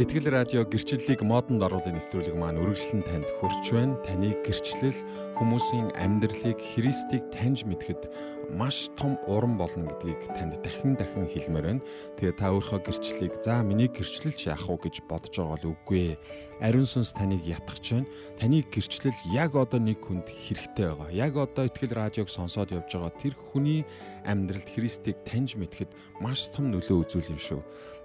Итгэл 0.00 0.32
радио 0.32 0.64
гэрчлэлийг 0.64 1.20
модонд 1.20 1.60
оруулах 1.60 1.92
нэвтрүүлэг 1.92 2.32
маань 2.32 2.56
үргэлжлэн 2.56 3.04
танд 3.04 3.28
хүрч 3.36 3.68
байна. 3.68 4.00
Таны 4.00 4.32
гэрчлэл 4.40 4.96
хүмүүсийн 5.40 5.96
амьдралыг 5.96 6.60
Христийг 6.60 7.32
таньж 7.32 7.64
мэдхэд 7.64 8.12
маш 8.52 8.92
том 8.92 9.16
уран 9.24 9.56
болно 9.56 9.88
гэдгийг 9.88 10.36
танд 10.36 10.60
дахин 10.60 11.00
дахин 11.00 11.24
хэлмээр 11.24 11.64
байна. 11.64 11.84
Тэгээ 12.20 12.36
та 12.36 12.52
өөрийнхөө 12.52 12.84
гэрчлэлийг 12.84 13.40
за 13.40 13.64
миний 13.64 13.88
гэрчлэлч 13.88 14.52
яах 14.52 14.68
вэ 14.68 14.76
гэж 14.84 15.08
бодож 15.08 15.32
байгаа 15.32 15.56
л 15.64 15.72
үгүй 15.72 16.12
ээ. 16.12 16.20
Ариун 16.60 16.84
сүнс 16.84 17.16
таныг 17.16 17.40
ятгахч 17.48 17.86
байна. 17.88 18.10
Таны 18.36 18.60
гэрчлэл 18.68 19.16
яг 19.32 19.56
одоо 19.56 19.80
нэг 19.80 20.04
хүнд 20.04 20.28
хэрэгтэй 20.28 20.92
байгаа. 20.92 21.08
Яг 21.08 21.32
одоо 21.40 21.64
Итгэл 21.64 21.96
радиог 21.96 22.28
сонсоод 22.28 22.76
явж 22.76 22.92
байгаа 22.92 23.16
тэр 23.16 23.32
хүний 23.32 23.88
амьдралд 24.28 24.68
Христийг 24.68 25.24
таньж 25.24 25.56
мэдхэд 25.56 26.20
маш 26.20 26.52
том 26.52 26.68
нөлөө 26.68 27.08
үзүүл 27.08 27.32
юм 27.32 27.40
шүү. 27.40 27.60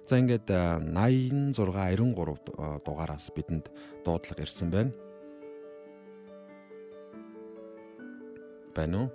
За 0.08 0.24
ингээд 0.24 0.48
86 0.48 1.52
93 1.52 2.80
дугаараас 2.80 3.28
бидэнд 3.36 3.68
дуудлага 4.08 4.48
ирсэн 4.48 4.72
байна. 4.72 4.96
Байна 8.76 8.98
уу? 9.04 9.10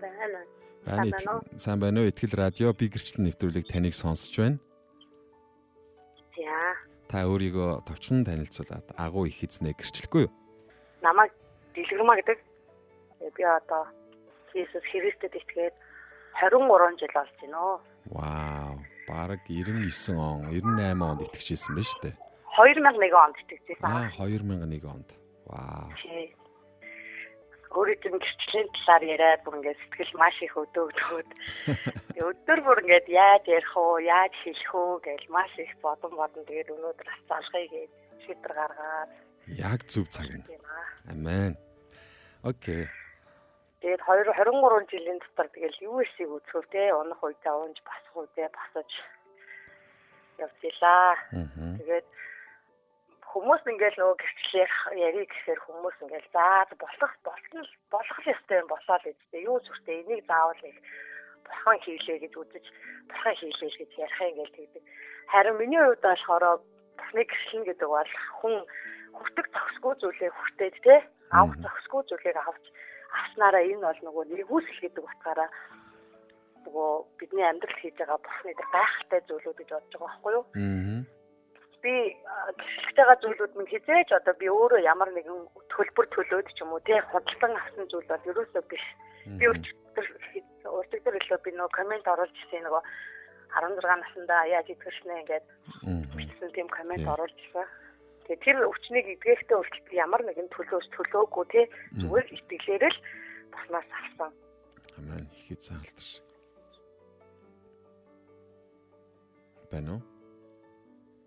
Байна. 0.00 0.40
Байна. 0.86 1.42
Сайн 1.56 1.80
байна 1.80 2.00
уу? 2.00 2.08
Итгэл 2.08 2.34
радио 2.34 2.72
би 2.72 2.88
гэрчлэн 2.88 3.28
нэвтрүүлэг 3.28 3.68
таныг 3.68 3.94
сонсож 3.94 4.34
байна. 4.40 4.58
За. 6.34 6.58
Та 7.06 7.28
өөрийгөө 7.28 7.84
товчхон 7.86 8.24
танилцуулаад 8.24 8.96
агуу 8.96 9.28
их 9.28 9.44
эзнээ 9.44 9.76
гэрчлэхгүй 9.76 10.26
юу? 10.26 10.32
Намайг 11.04 11.32
Дэлгэрмаа 11.76 12.16
гэдэг. 12.18 12.38
Би 13.36 13.42
одоо 13.44 13.86
Иесус 14.56 14.84
Христэд 14.90 15.36
итгээд 15.36 15.74
23 16.40 16.98
жил 16.98 17.12
болж 17.12 17.30
байна. 17.40 17.78
Вау 18.08 18.80
бараг 19.06 19.40
99 19.48 20.18
он 20.18 20.48
98 20.50 21.02
онд 21.02 21.22
итгэжсэн 21.22 21.74
байна 21.74 21.86
шүү 21.86 22.00
дээ. 22.02 22.14
2001 22.58 23.14
онд 23.14 23.36
итгэжсэн. 23.42 23.84
Аа 23.86 24.10
2001 24.10 24.82
онд. 24.82 25.08
Вау. 25.46 25.86
Өөрийн 27.76 28.16
гэрчлийн 28.16 28.68
талаар 28.72 29.04
яриад 29.04 29.40
бүр 29.44 29.60
ингээд 29.60 29.80
сэтгэл 29.84 30.16
маш 30.16 30.36
их 30.40 30.56
өдөөгдөөд 30.56 31.30
өдөр 32.24 32.60
бүр 32.64 32.78
ингээд 32.82 33.06
яаж 33.12 33.44
ярих 33.52 33.72
уу, 33.76 34.00
яаж 34.00 34.32
хэлэх 34.40 34.72
үү 34.72 34.92
гэж 35.04 35.22
маш 35.28 35.52
их 35.60 35.72
бодон 35.84 36.16
бодон 36.16 36.44
тэгээд 36.48 36.72
өнөөдөр 36.72 37.06
бас 37.06 37.22
залгая 37.28 37.66
гэж 37.68 37.90
шийдвэр 38.24 38.54
гаргаад 38.56 39.10
яг 39.46 39.80
зөв 39.86 40.08
цаг 40.08 40.26
нь. 40.26 40.44
Амен. 41.12 41.54
Окей. 42.42 42.88
Тэгээд 43.80 44.02
23 44.02 44.90
жилийн 44.90 45.18
дотор 45.22 45.48
тэгэл 45.54 45.78
USC-г 45.86 46.26
үзэхөв 46.26 46.66
те 46.74 46.90
унах 46.90 47.22
үедээ 47.22 47.54
унж 47.54 47.78
басах 47.86 48.14
үедээ 48.16 48.48
басаж 48.50 48.90
явцлаа. 50.42 51.14
Тэгээд 51.30 52.06
хүмүүс 53.36 53.68
ингээл 53.68 54.00
нөгөө 54.00 54.16
гэрчлэр 54.16 54.72
яриг 54.96 55.28
гэхээр 55.28 55.60
хүмүүс 55.60 55.96
ингээл 56.08 56.28
за 56.32 56.64
болох 56.80 57.12
болсон 57.20 57.60
л 57.68 57.72
болох 57.92 58.18
ёстой 58.24 58.64
юм 58.64 58.68
болоо 58.72 58.96
л 58.96 59.10
үстэй. 59.12 59.44
Юу 59.44 59.60
зүртэй 59.60 60.00
энийг 60.00 60.24
заавал 60.24 60.56
нэг 60.64 60.76
бурхан 61.44 61.78
хийлээ 61.84 62.18
гэж 62.24 62.32
үзэж 62.32 62.64
бурхан 63.12 63.36
хийлээ 63.36 63.70
гэж 63.76 63.90
ярих 64.00 64.20
юм 64.24 64.34
гээл 64.40 64.56
тэгдэг. 64.56 64.84
Харин 65.28 65.56
миний 65.60 65.82
хувьд 65.84 66.00
болохоор 66.00 66.44
бурхны 66.96 67.22
гэрчлэн 67.28 67.64
гэдэг 67.68 67.88
бол 67.92 68.12
хүн 68.40 68.54
хүртэг 69.20 69.46
зохисгүй 69.52 69.94
зүйлээ 70.00 70.30
хүртээд 70.32 70.76
те 70.80 70.96
авах 71.36 71.56
зохисгүй 71.60 72.02
зүйлийг 72.08 72.40
авч 72.40 72.64
авснараа 73.20 73.62
энэ 73.68 73.84
бол 73.84 74.00
нөгөө 74.00 74.24
нэгүсэл 74.32 74.80
гэдэг 74.80 75.04
утгаараа 75.04 75.50
нөгөө 76.64 76.90
бидний 77.20 77.44
амьдрал 77.44 77.78
хийж 77.84 78.00
байгаа 78.00 78.16
бурхны 78.16 78.52
гайхалтай 78.56 79.20
зүйлүүд 79.28 79.58
гэж 79.60 79.68
бодож 79.76 79.92
байгаа 79.92 80.08
байхгүй 80.08 80.32
юу? 80.40 80.44
Аа. 80.56 81.15
Би 81.82 81.94
гэрчлэж 82.58 82.96
байгаа 82.96 83.18
зүйлүүд 83.22 83.52
минь 83.56 83.72
хизээж 83.72 84.08
одоо 84.16 84.34
би 84.40 84.46
өөрөө 84.48 84.80
ямар 84.84 85.10
нэгэн 85.12 85.38
төлбөр 85.72 86.06
төлөөд 86.14 86.48
ч 86.56 86.64
юм 86.64 86.72
уу 86.72 86.80
тий 86.82 86.98
худалдан 87.12 87.52
авсан 87.56 87.86
зүйл 87.90 88.08
бол 88.10 88.28
ерөөсөө 88.30 88.64
биш. 88.70 88.84
Би 89.38 89.44
өчигдөр 89.52 90.06
өчигдөр 90.66 91.14
илүү 91.20 91.38
би 91.44 91.50
нөгөө 91.54 91.76
комент 91.78 92.06
оруулж 92.08 92.36
ирсэн 92.42 92.64
нөгөө 92.66 92.82
16 93.56 94.00
наснда 94.02 94.36
яаж 94.50 94.68
итгэвчнэ 94.72 95.14
ингээд 95.22 95.46
бичсэн 96.16 96.50
тийм 96.56 96.68
комент 96.68 97.06
оруулж 97.06 97.36
ирсэн. 97.36 97.66
Тэгээ 98.26 98.42
тэр 98.42 98.56
өвчнийг 98.66 99.06
эдгээхтэй 99.14 99.56
хүртэл 99.56 100.00
ямар 100.02 100.22
нэгэн 100.26 100.50
төлөөс 100.50 100.86
төлөөгүй 100.96 101.44
те 101.54 101.62
зүгээр 102.00 102.26
итгэлээр 102.34 102.84
л 102.90 102.98
боснаас 103.54 103.88
авсан. 104.00 104.30
Амен. 104.98 105.28
Их 105.30 105.46
эзэн 105.54 105.78
алдарш. 105.78 106.22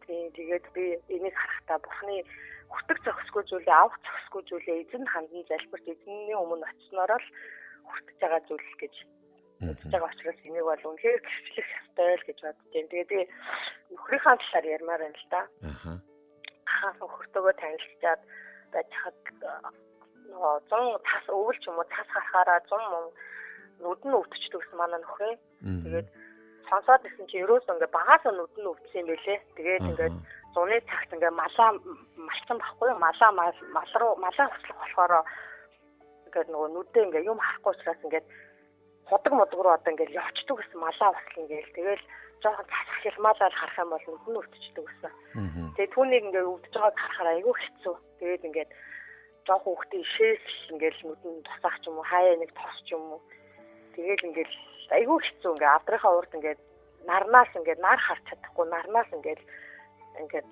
Байна 0.09 0.25
уу? 0.25 0.33
Тий, 0.33 0.41
тэгээд 0.41 0.65
би 0.73 0.83
энийг 1.13 1.35
харахтаа 1.37 1.77
Бурхны 1.85 2.17
хүртэг 2.73 2.97
зохисгүй 3.05 3.43
зүйлээ 3.45 3.77
авах 3.77 3.97
зохисгүй 4.01 4.41
зүйлээ 4.49 4.81
эзэн 4.89 5.05
хандан 5.05 5.43
залбирч 5.45 5.85
эзэнний 5.93 6.37
өмнө 6.37 6.65
очсноор 6.65 7.13
л 7.13 7.27
хүртэж 7.85 8.17
байгаа 8.21 8.41
зүйл 8.49 8.73
гэж 8.81 8.95
үзэж 9.69 9.91
байгаа 9.93 10.09
учраас 10.09 10.39
энийг 10.45 10.65
бол 10.65 10.87
үнэхээр 10.89 11.21
гэрчлэх 11.21 11.69
ёстой 11.77 12.13
л 12.17 12.27
гэж 12.27 12.37
бодож 12.41 12.67
байна. 12.73 12.89
Тэгээд 12.89 13.09
би 13.13 13.19
нөхрийнхаа 13.93 14.35
талаар 14.41 14.65
ярмаар 14.75 15.01
байна 15.05 15.17
л 15.17 15.29
да. 15.29 15.41
Аа 15.69 15.97
хаас 16.79 16.99
хөртөгөө 16.99 17.53
танилцчаад 17.61 18.21
байж 18.73 18.89
хад 19.01 19.17
нөгөө 20.31 20.53
100 20.69 21.01
тас 21.07 21.25
өвөл 21.33 21.59
ч 21.59 21.65
юм 21.69 21.79
уу 21.79 21.87
тас 21.93 22.07
харахаараа 22.13 22.59
100 22.69 22.93
мөн 22.93 23.05
нүд 23.83 24.01
нь 24.05 24.17
өвдчихдөг 24.19 24.61
гэсэн 24.61 24.77
манай 24.79 24.99
нөхрөө. 25.01 25.33
Тэгээд 25.83 26.07
сонсоод 26.69 27.05
исэн 27.05 27.27
чи 27.27 27.41
ерөөс 27.43 27.65
ингээ 27.65 27.91
багаас 27.91 28.23
нүд 28.25 28.53
нь 28.57 28.69
өвдсөн 28.69 29.01
юм 29.01 29.07
байлээ. 29.09 29.39
Тэгээд 29.57 29.87
ингээд 29.89 30.15
зуны 30.53 30.77
цагт 30.89 31.09
ингээ 31.13 31.33
малаа 31.33 31.69
малцсан 32.27 32.57
байхгүй 32.57 32.89
малаа 32.97 33.31
мал 33.75 33.93
руу 34.01 34.13
малаа 34.17 34.47
хуслах 34.49 34.79
болохоор 34.79 35.13
ингээд 36.27 36.49
нөгөө 36.53 36.69
нүдээ 36.73 37.03
ингээ 37.05 37.27
юм 37.29 37.39
харахгүй 37.41 37.73
учраас 37.73 38.01
ингээд 38.05 38.27
худаг 39.09 39.33
мудаг 39.33 39.59
руу 39.59 39.73
одоо 39.73 39.91
ингээд 39.93 40.17
явчдаг 40.21 40.55
гэсэн 40.57 40.79
малаа 40.79 41.09
усл 41.13 41.41
ингээл 41.41 41.75
тэгэл 41.77 42.03
жоохон 42.41 42.65
цасах 42.71 42.99
хялмаалал 43.03 43.55
харах 43.59 43.77
юм 43.81 43.89
бол 43.89 44.05
нүд 44.07 44.23
нь 44.29 44.39
өвдчихдөг 44.39 44.85
гэсэн. 44.87 45.13
Тэгээ 45.75 45.93
түүнийг 45.93 46.25
ингээд 46.29 46.51
өвдөж 46.53 46.73
байгааг 46.77 46.97
харахаар 46.99 47.29
айгүй 47.33 47.55
хэцүү. 47.57 47.95
Тэгээд 48.19 48.47
ингээд 48.47 48.71
жоохон 49.47 49.73
хүүхдээ 49.75 50.01
ишээс 50.05 50.45
ингээд 50.71 50.97
нүд 51.03 51.21
нь 51.25 51.43
тусах 51.47 51.75
ч 51.81 51.83
юм 51.89 51.97
уу 51.99 52.05
хаяа 52.07 52.35
нэг 52.39 52.51
тос 52.55 52.77
ч 52.85 52.87
юм 52.95 53.03
уу. 53.11 53.21
Тэгээд 53.95 54.21
ингээд 54.27 54.51
айгүй 54.97 55.17
хэцүү 55.21 55.51
ингээд 55.53 55.75
авдрахаа 55.75 56.17
урд 56.17 56.31
ингээд 56.37 56.59
нарнаас 57.09 57.51
ингээд 57.55 57.79
нар 57.79 57.99
харч 57.99 58.23
чадахгүй 58.29 58.65
нарнаас 58.69 59.09
ингээд 59.17 59.41
ингээд 60.21 60.47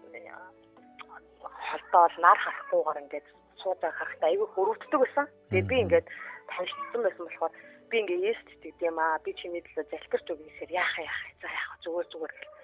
холдоол 1.69 2.15
нар 2.25 2.39
харахгүйгээр 2.45 3.01
ингээд 3.03 3.27
суудаа 3.61 3.91
харахтаа 3.91 4.29
айгүй 4.29 4.47
хөрөвддөг 4.53 4.99
байсан. 5.01 5.25
Тэгээд 5.49 5.69
би 5.71 5.77
ингээд 5.83 6.07
танилцсан 6.49 7.01
байсан 7.03 7.25
болохоор 7.25 7.53
би 7.89 7.95
ингээ 8.01 8.19
есть 8.29 8.49
гэдэг 8.63 8.87
юм 8.89 8.97
аа 8.99 9.17
би 9.25 9.31
чиний 9.39 9.61
төлөө 9.63 9.85
залбирч 9.91 10.25
өгнө 10.31 10.47
гэхээр 10.47 10.71
яах 10.81 10.93
яах 10.99 11.21
за 11.41 11.47
яах 11.47 11.73
зүгээр 11.83 12.07
зүгээр 12.11 12.33
гэл. 12.35 12.55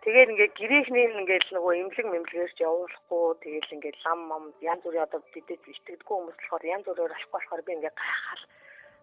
Тэгээд 0.00 0.30
ингээ 0.32 0.50
гэрээхний 0.58 1.06
ингээл 1.20 1.48
нөгөө 1.54 1.74
имлэг 1.82 2.06
мэмлэгэрч 2.08 2.56
явуулахгүй 2.68 3.26
тэгэл 3.44 3.74
ингээ 3.76 3.94
лам 4.04 4.20
мам 4.30 4.44
янз 4.64 4.82
бүрийн 4.82 5.06
одоо 5.06 5.20
бидэд 5.34 5.60
итгэдэггүй 5.60 6.16
хүмүүс 6.16 6.38
болохоор 6.40 6.64
янз 6.74 6.84
бүрээр 6.88 7.14
алахгүй 7.14 7.36
болохоор 7.36 7.62
би 7.66 7.72
ингээ 7.76 7.94
гайхаал 8.00 8.42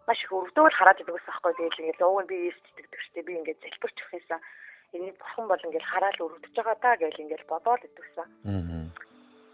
маш 0.08 0.20
их 0.24 0.32
өрөвдөөл 0.32 0.78
хараад 0.80 1.02
идэг 1.04 1.16
ус 1.16 1.28
аахгүй. 1.28 1.54
Тэгэл 1.54 1.82
ингээ 1.84 2.00
лог 2.02 2.26
би 2.32 2.38
есть 2.48 2.66
итгэдэг 2.72 3.02
штеп 3.06 3.26
би 3.28 3.34
ингээ 3.38 3.62
залбирч 3.62 3.98
өгөхөөсөө 4.02 4.40
энийг 4.96 5.16
бурхан 5.20 5.46
бол 5.52 5.66
ингээл 5.68 5.92
хараад 5.92 6.18
өрөвдөж 6.24 6.54
байгаа 6.56 6.78
даа 6.80 6.96
гэл 6.96 7.24
ингээл 7.24 7.52
бодоод 7.52 7.84
идэгсэн. 7.84 8.28
Аа 8.48 8.78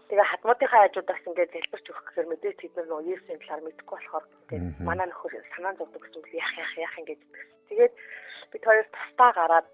Тэгээ 0.08 0.30
хадмуудынхаа 0.30 0.82
хажуудаас 0.84 1.26
ингээд 1.26 1.54
залбирч 1.56 1.86
өгөх 1.88 2.04
гэхээр 2.06 2.28
мэдээж 2.28 2.56
тэд 2.60 2.72
нар 2.76 2.86
нөгөө 2.86 3.08
Есүсийн 3.08 3.40
талаар 3.40 3.62
мэдэхгүй 3.64 3.98
болохоор 3.98 4.24
тэгээд 4.52 4.76
манай 4.84 5.06
нөхөр 5.08 5.32
санаан 5.56 5.76
зовдөг 5.80 6.02
гэсэн 6.04 6.22
яах 6.38 6.54
яах 6.60 6.74
яах 6.76 6.96
ингээд 7.00 7.22
тэгээд 7.72 7.94
бид 8.52 8.62
хоёр 8.68 8.86
тастаа 8.92 9.30
гараад 9.32 9.66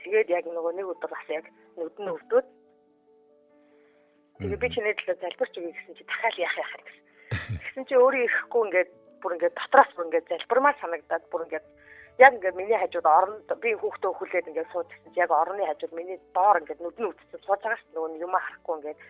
тэгээд 0.00 0.28
яг 0.32 0.44
нөгөө 0.48 0.72
нэг 0.80 0.86
өдөр 0.96 1.10
бас 1.12 1.26
яг 1.28 1.44
нүд 1.76 1.96
нь 2.00 2.12
өвдөөд 2.16 2.46
тэгээ 4.40 4.62
би 4.64 4.68
чиний 4.72 4.94
төлөө 4.96 5.16
залбирч 5.20 5.54
өгье 5.60 5.72
гэсэн 5.76 5.94
чи 5.94 6.04
дахиад 6.08 6.36
яах 6.40 6.56
яах 6.56 6.72
гэсэн. 6.82 7.04
Тэгсэн 7.62 7.84
чи 7.84 7.94
өөрөө 8.00 8.22
ирэхгүй 8.24 8.62
ингээд 8.64 8.90
бүр 9.26 9.34
ингээд 9.34 9.58
дотроос 9.58 9.90
бүр 9.98 10.06
ингээд 10.06 10.30
залбирмаар 10.30 10.78
санагдаад 10.78 11.24
бүр 11.34 11.44
ингээд 11.50 11.66
яг 12.22 12.32
ингээд 12.38 12.54
миний 12.54 12.78
хажууд 12.78 13.06
оронд 13.10 13.50
би 13.58 13.74
хүүхдээ 13.74 14.12
хүлээд 14.14 14.48
ингээд 14.54 14.70
суудсан 14.70 15.10
чи 15.10 15.18
яг 15.18 15.30
орны 15.34 15.66
хажууд 15.66 15.98
миний 15.98 16.18
доор 16.30 16.62
ингээд 16.62 16.78
нүд 16.78 16.96
нь 17.02 17.10
үтцсэн 17.10 17.42
сууж 17.42 17.58
байгаа 17.58 17.80
шүү 17.82 17.90
нөгөө 17.98 18.22
юм 18.22 18.34
харахгүй 18.38 18.74
ингээд 18.78 19.00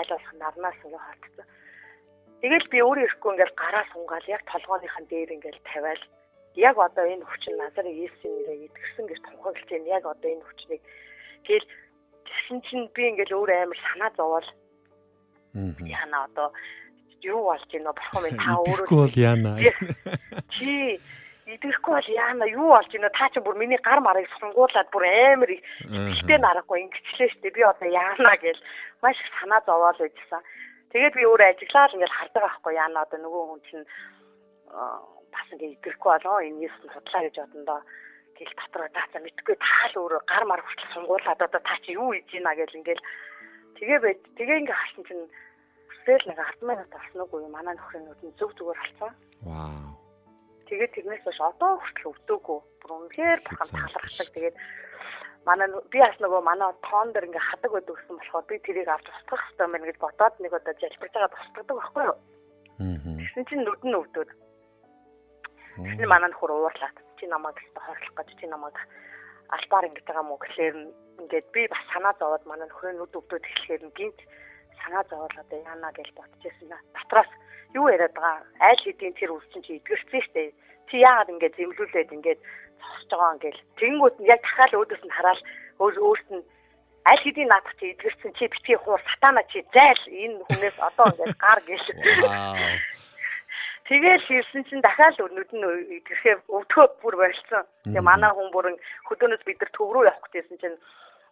айл 0.00 0.10
болох 0.16 0.32
нарнаас 0.40 0.80
ингээд 0.80 1.04
холтсон. 1.04 1.46
Тэгэл 2.40 2.72
би 2.72 2.78
өөрөө 2.80 3.04
ирэхгүй 3.04 3.30
ингээд 3.36 3.54
гараа 3.60 3.84
сунгаал 3.92 4.26
яг 4.32 4.42
толгооныхан 4.48 5.04
дээр 5.12 5.30
ингээд 5.36 5.58
тавиал 5.68 6.02
яг 6.56 6.76
одоо 6.80 7.04
энэ 7.04 7.28
хүчин 7.28 7.54
Назарын 7.60 8.00
Есүсийн 8.00 8.34
нэрээр 8.34 8.64
итгэсэн 8.66 9.04
гэж 9.06 9.18
тунхаглаж 9.28 9.68
байна. 9.68 9.92
Яг 9.94 10.04
одоо 10.08 10.28
энэ 10.32 10.46
хүчнийг 10.48 10.82
тэгэл 11.44 11.68
тэгсэн 12.26 12.58
чинь 12.64 12.88
би 12.96 13.02
ингээл 13.12 13.36
өөр 13.36 13.50
амар 13.54 13.80
санаа 13.92 14.10
зовоол. 14.16 14.48
Яна 15.84 16.26
одоо 16.26 16.48
юу 17.22 17.40
болж 17.48 17.64
байна 17.72 17.92
бурхан 17.92 18.22
минь 18.24 18.40
та 18.40 18.52
өөрөө 18.58 18.84
Итгэхгүй 18.84 18.98
бол 19.00 19.16
яана. 19.16 19.50
чи 20.54 21.00
идэхгүй 21.50 21.94
бол 21.94 22.08
яана 22.14 22.46
юу 22.50 22.68
болж 22.74 22.90
байна 22.94 23.10
та 23.16 23.28
чи 23.34 23.40
бүр 23.40 23.56
миний 23.58 23.80
гар 23.82 24.00
марыг 24.00 24.28
сунгуулад 24.38 24.88
бүр 24.94 25.04
амар 25.06 25.50
их 25.50 25.62
ихтэй 25.90 26.38
нарахгүй 26.38 26.78
ингэчлээ 26.86 27.30
штэ 27.34 27.50
би 27.50 27.62
одоо 27.66 27.88
яана 27.88 28.34
гэл 28.38 28.60
маш 29.02 29.18
их 29.18 29.30
санаа 29.40 29.62
зовоол 29.66 29.98
байжсан. 29.98 30.42
Тэгээд 30.92 31.14
би 31.18 31.22
өөрөө 31.26 31.48
ажиглаад 31.50 31.94
ингээл 31.94 32.18
хардаг 32.18 32.42
байхгүй 32.42 32.74
яана 32.74 33.02
одоо 33.02 33.18
нөгөө 33.18 33.42
хүн 33.50 33.60
чинь 33.70 33.86
бас 35.30 35.46
ингээ 35.54 35.74
идэхгүй 35.78 36.10
болоо 36.10 36.38
энэ 36.42 36.66
нь 36.66 36.72
судлаа 36.94 37.22
гэж 37.26 37.36
бодондоо 37.38 37.80
гэл 38.38 38.54
дотроо 38.58 38.88
даацаа 38.94 39.20
мэдхгүй. 39.22 39.56
Таал 39.58 39.94
өөрөө 40.00 40.22
гар 40.26 40.44
мар 40.46 40.60
хүртэл 40.62 40.94
сунгуулад 40.94 41.40
одоо 41.42 41.60
та 41.60 41.76
чи 41.84 41.94
юу 41.94 42.10
хийж 42.14 42.30
ийна 42.34 42.54
гэл 42.54 42.78
ингээл. 42.78 43.04
Тэгээ 43.76 43.98
байд 44.00 44.20
тэгээ 44.38 44.60
ингээ 44.64 44.78
харсан 44.80 45.04
чинь 45.08 45.24
Тэгэл 46.04 46.26
нэг 46.28 46.38
10 46.38 46.68
минут 46.68 46.90
болсноогүй 46.90 47.40
манай 47.48 47.74
нөхрийн 47.76 48.04
нүдэн 48.08 48.32
зүг 48.40 48.50
зүгээр 48.56 48.82
алцсан. 48.82 49.12
Вау. 49.44 49.94
Тэгээд 50.66 50.94
тэрнээс 50.96 51.24
хойш 51.24 51.40
одоо 51.40 51.72
хүртэл 51.76 52.10
өвдөөгүй. 52.10 52.58
Бүр 52.80 52.90
үнэхээр 52.96 53.40
бурхан 53.44 53.68
талархдаг. 53.74 54.28
Тэгээд 54.34 54.56
манай 55.44 55.68
би 55.92 55.98
бас 56.00 56.16
нөгөө 56.20 56.40
манай 56.44 56.70
тоон 56.86 57.08
дээр 57.12 57.28
ингээ 57.28 57.48
хадаг 57.48 57.70
байдаг 57.72 57.94
гэсэн 57.96 58.16
болохоор 58.16 58.44
би 58.48 58.56
тэрийг 58.64 58.88
авч 58.88 59.06
устгах 59.08 59.42
хэрэгтэй 59.44 59.68
мэн 59.68 59.84
гэж 59.88 59.96
бодоод 60.00 60.34
нэг 60.40 60.52
удаа 60.52 60.74
залбирж 60.80 61.12
байгаа 61.14 61.32
тусдаг 61.32 61.64
байхгүй 61.68 62.04
юу? 62.08 62.18
Аа. 62.80 63.16
Тэгсэн 63.20 63.44
чинь 63.48 63.64
нүд 63.64 63.82
нь 63.84 63.98
өвдөд. 64.00 64.30
Тэгсэн 65.80 66.08
манай 66.08 66.28
нөхөр 66.30 66.52
уурлаад 66.52 66.96
чи 67.16 67.24
намайг 67.28 67.56
өстө 67.60 67.80
хорлох 67.80 68.14
гэж 68.16 68.28
чи 68.40 68.46
намайг 68.48 68.76
албаар 69.56 69.88
ингэж 69.88 70.04
байгаа 70.04 70.24
мó 70.28 70.36
гэхлээр 70.40 70.76
ингээд 71.20 71.46
би 71.54 71.62
бас 71.72 71.82
санаа 71.92 72.14
зовоод 72.20 72.44
манай 72.46 72.68
нөхрийн 72.68 72.96
нүд 73.00 73.12
өвдөд 73.16 73.44
эхлэхээр 73.44 73.82
гинт 73.96 74.20
санаа 74.84 75.04
зовоол 75.10 75.36
одоо 75.38 75.58
яана 75.60 75.90
гэж 75.92 76.08
бодчихсон. 76.16 76.72
Дотроос 76.94 77.30
юу 77.74 77.88
яриад 77.88 78.14
байгаа 78.14 78.42
айл 78.60 78.80
хэдийн 78.84 79.14
тэр 79.14 79.30
үлчин 79.34 79.62
чи 79.62 79.78
идгэрсэн 79.78 80.22
штэ. 80.26 80.52
Чи 80.88 80.94
яагаад 80.98 81.32
ингэж 81.32 81.54
зэмлүүлээд 81.56 82.14
ингэж 82.16 82.38
зогсож 82.80 83.10
байгаа 83.10 83.32
юм 83.32 83.38
гээл. 83.44 83.62
Тэнгүүд 83.78 84.16
нь 84.20 84.30
яг 84.32 84.40
дахиад 84.42 84.74
өөдөөс 84.74 85.02
нь 85.06 85.16
хараад 85.16 85.40
өөр 85.78 85.94
өөрт 86.08 86.28
нь 86.34 86.42
аль 87.10 87.22
хэдийн 87.24 87.48
наадах 87.48 87.74
чи 87.78 87.84
идгэрсэн 87.94 88.32
чи 88.36 88.44
битгий 88.48 88.78
хуур 88.80 89.00
сатана 89.06 89.42
чи 89.52 89.64
зайл 89.74 90.02
энэ 90.24 90.44
хүнээс 90.44 90.76
одоо 90.88 91.06
ингэж 91.10 91.32
гар 91.38 91.60
гээл. 91.68 91.88
Тэгэл 93.90 94.22
хэлсэн 94.28 94.62
чинь 94.70 94.84
дахиад 94.86 95.18
өнөд 95.18 95.50
нь 95.50 95.66
идгэхээ 95.98 96.46
өвдгөө 96.46 96.86
бүр 97.02 97.14
болцсон. 97.18 97.64
Тэгээ 97.84 98.06
манай 98.06 98.30
хүн 98.30 98.50
бүрэн 98.54 98.76
хөдөөнөөс 99.10 99.42
бид 99.42 99.58
нар 99.58 99.70
төв 99.74 99.90
рүү 99.90 100.04
явах 100.06 100.30
гэжсэн 100.30 100.58
чинь 100.62 100.78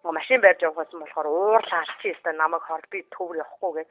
машин 0.04 0.40
байрж 0.40 0.62
явахсан 0.62 1.00
болохоор 1.00 1.28
уурлаа 1.28 1.82
алчи 1.82 2.14
өстой 2.14 2.34
намайг 2.36 2.62
хор 2.62 2.82
би 2.90 3.02
төвөр 3.14 3.42
явахгүй 3.42 3.72
гэ. 3.82 3.84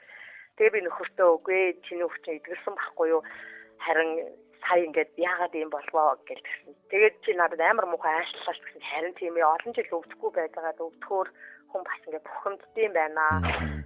Тэгээ 0.57 0.73
би 0.73 0.79
нөхөртөө 0.87 1.29
үгүй 1.37 1.61
чиний 1.85 2.05
өвчин 2.07 2.37
идгэрсэн 2.39 2.73
байхгүй 2.75 3.07
юу? 3.13 3.21
Харин 3.85 4.11
сая 4.63 4.83
ингээд 4.87 5.11
яагаад 5.17 5.53
юм 5.53 5.69
болвоо 5.69 6.17
гэж 6.25 6.39
тэгсэн. 6.41 6.73
Тэгээд 6.91 7.15
чи 7.23 7.31
надад 7.35 7.61
амар 7.61 7.85
муухай 7.91 8.13
аашлалч 8.15 8.61
гэсэн 8.65 8.83
харин 8.89 9.13
тийм 9.19 9.37
ээ 9.37 9.45
олон 9.45 9.73
жил 9.75 9.97
өвдөхгүй 9.99 10.31
байгаад 10.33 10.79
өвдөхөөр 10.81 11.29
хүн 11.71 11.83
бас 11.85 11.99
ингээд 12.07 12.25
бухимддсан 12.25 12.91
байна. 12.97 13.25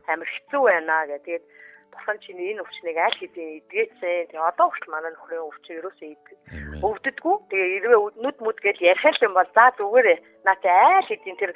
Амар 0.08 0.30
хэцүү 0.32 0.62
байна 0.64 0.96
гэх. 1.10 1.24
Тэгээд 1.26 1.46
бурхан 1.92 2.18
чиний 2.24 2.48
энэ 2.56 2.64
өвчнийг 2.64 2.98
аль 2.98 3.20
хэдийн 3.20 3.52
эдгээсэн. 3.60 4.32
Тэгээ 4.32 4.50
одоо 4.50 4.68
хүртэл 4.72 4.94
манай 4.96 5.12
нөхрийн 5.12 5.48
өвчин 5.50 5.80
ерөөсөө 5.80 6.10
өвддөггүй. 6.88 7.36
Тэгээ 7.52 7.70
хэрвээ 7.84 8.02
нүд 8.24 8.38
мүд 8.40 8.58
гэж 8.64 8.78
ярих 8.80 9.22
юм 9.22 9.34
бол 9.36 9.50
за 9.52 9.66
зүгээрээ 9.76 10.18
наатай 10.48 10.72
аль 10.72 11.10
хэдийн 11.12 11.38
тэр 11.38 11.52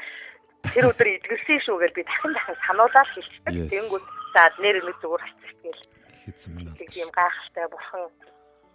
тэр 0.74 0.86
өдөр 0.90 1.10
идгэлсэн 1.20 1.60
шүү 1.66 1.78
гэж 1.82 1.92
би 1.94 2.04
дахин 2.08 2.34
дахин 2.34 2.58
сануулаад 2.66 3.10
хэлчихдэг. 3.14 3.54
Тэнгүүд 3.70 4.06
за 4.34 4.44
нэр 4.64 4.78
нэг 4.82 4.98
зүгээр 5.02 5.24
гээл. 5.62 5.84
Хэзээ 6.26 6.52
минь. 6.56 6.74
Тэг 6.80 6.90
юм 6.98 7.10
гайхалтай 7.14 7.66
бурхан 7.70 8.10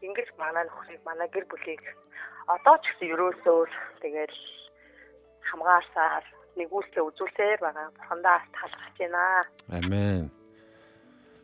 ингэж 0.01 0.29
манай 0.39 0.65
нөхрийг 0.65 1.03
манай 1.05 1.29
гэр 1.29 1.47
бүлийг 1.51 1.83
одоо 2.47 2.77
ч 2.81 2.85
гэсэн 2.95 3.13
ерөөсөө 3.15 3.61
тэгэл 4.03 4.39
хамгаалсаар 5.51 6.25
нэгүслээ 6.57 7.05
үзүүлсээр 7.09 7.61
байгаа. 7.61 7.89
Бурхандаа 7.97 8.39
талархаж 8.55 8.97
байна. 8.99 9.23
Амен. 9.71 10.31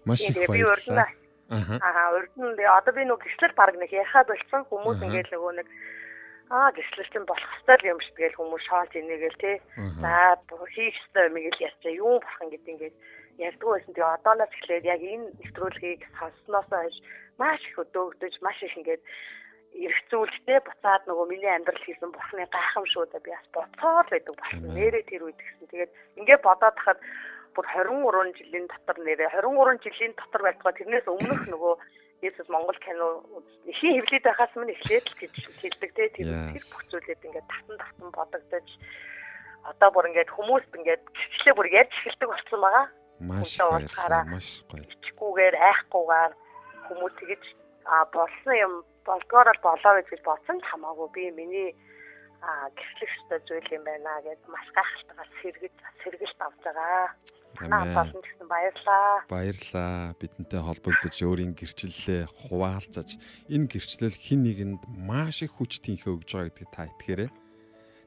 Маш 0.06 0.20
их 0.30 0.48
баярлалаа. 0.48 1.11
Аа 1.50 2.11
урд 2.16 2.32
нь 2.35 2.59
одоо 2.59 2.92
би 2.94 3.02
нөгөө 3.06 3.22
гислэл 3.22 3.54
баг 3.54 3.74
нэг 3.78 3.92
яхаад 3.92 4.26
болсон 4.26 4.62
хүмүүс 4.66 4.98
ингээд 5.02 5.30
нөгөө 5.30 5.52
нэг 5.62 5.68
аа 6.50 6.70
гислэлтэн 6.72 7.24
болох 7.26 7.50
хэвээр 7.66 7.82
юм 7.90 8.00
шиг 8.00 8.14
тэгэл 8.14 8.38
хүмүүс 8.38 8.64
шоолж 8.70 8.92
инегээл 8.94 9.42
те. 9.42 9.52
За 9.98 10.38
хийх 10.74 10.94
хэвээр 11.11 11.35
мэгэл 11.35 11.66
ярьчаа 11.66 11.92
юу 11.92 12.22
бахан 12.22 12.48
гэдэг 12.54 12.70
ингээд 12.70 12.96
ярьдаг 13.42 13.68
байсан. 13.68 13.92
Тэгээ 13.94 14.14
одооноос 14.14 14.52
эхлээд 14.54 14.85
яг 14.87 15.00
энэ 15.02 15.26
нэвтрүүлгийг 15.42 16.00
сонссноос 16.18 16.68
хойш 16.70 16.96
маш 17.38 17.61
их 17.66 17.76
өдөөгдөж 17.82 18.35
маш 18.46 18.59
их 18.62 18.74
ингээд 18.78 19.02
эргцүүлжтэй 19.76 20.59
буцаад 20.64 21.02
нөгөө 21.04 21.26
миний 21.28 21.52
амьдрал 21.52 21.82
хийсэн 21.85 22.11
бурхны 22.14 22.46
гайхамшуудаа 22.48 23.20
би 23.20 23.30
бас 23.35 23.46
боцоор 23.52 24.06
байдаг 24.09 24.35
болсон. 24.38 24.70
Нэрээ 24.72 25.04
тэр 25.11 25.22
үед 25.26 25.37
гэсэн. 25.37 25.66
Тэгээд 25.68 25.92
ингээд 26.16 26.46
бодоод 26.46 26.76
тахад 26.80 27.00
бүр 27.52 27.66
23 27.74 28.38
жилийн 28.38 28.66
дотор 28.70 28.96
нэрээ 29.04 29.28
23 29.35 29.85
жилийн 29.85 30.14
дотор 30.16 30.42
байлгаа 30.46 30.72
тэрнээс 30.78 31.06
өмнөх 31.11 31.42
нөгөө 31.50 31.74
Есүс 32.24 32.48
Монгол 32.48 32.79
кино 32.81 33.22
ихийн 33.68 34.00
хөвлөд 34.00 34.24
байхаас 34.24 34.52
мань 34.57 34.72
эхлээд 34.72 35.05
л 35.05 35.18
гэж 35.20 35.35
хэлдэг 35.61 35.90
те 35.92 36.05
тэр 36.16 36.29
бүх 36.52 36.83
зүйлээд 36.88 37.26
ингээд 37.29 37.48
татан 37.50 37.76
татан 37.76 38.09
бодогдож 38.16 38.68
одоо 39.68 39.88
бүр 39.92 40.09
ингээд 40.11 40.31
хүмүүст 40.33 40.72
ингээд 40.72 41.02
гिचлээ 41.12 41.55
бүр 41.57 41.68
ярьж 41.76 41.92
эхэлдэг 41.92 42.29
болсон 42.33 42.61
байгаа. 42.64 42.87
Маш 43.20 43.52
баярлалаа. 43.61 44.24
Маш 44.33 44.48
гоё. 44.70 44.85
Ичгүүгээр 44.85 45.57
айхгүйгээр 45.68 46.33
хүмүүс 46.88 47.14
тэгэж 47.20 47.44
а 47.87 48.05
болсон 48.16 48.55
юм 48.57 48.72
болгоор 49.05 49.48
л 49.52 49.64
болоо 49.66 49.92
гэж 50.00 50.20
бодсон 50.24 50.59
хамаагүй 50.64 51.09
би 51.14 51.24
миний 51.37 51.70
а 52.42 52.68
гэрчлэх 52.76 53.12
ёстой 53.16 53.40
зүйл 53.46 53.74
юм 53.76 53.85
байна 53.85 54.20
гэж 54.26 54.40
маш 54.48 54.66
гайхалтайгаар 54.76 55.31
сэргэж 55.40 55.74
сэргэлт 56.02 56.40
авч 56.40 56.61
байгаа. 56.64 57.07
Наасан 57.64 58.12
гэсэн 58.12 58.46
баярлаа. 58.48 59.24
Баярлаа. 59.28 60.14
Бидэнтэй 60.20 60.60
холбогдож 60.60 61.16
өөрийн 61.16 61.56
гэрчлэлээ 61.56 62.28
хуваалцаж 62.28 63.16
энэ 63.48 63.66
гэрчлэл 63.72 64.14
хин 64.14 64.44
нэгэнд 64.44 64.82
маш 64.92 65.42
их 65.42 65.56
хүч 65.56 65.80
тэнхээ 65.80 66.12
өгж 66.12 66.28
байгаа 66.36 66.50
гэдгийг 66.52 66.70
та 66.70 66.88
итгээрэй. 66.92 67.30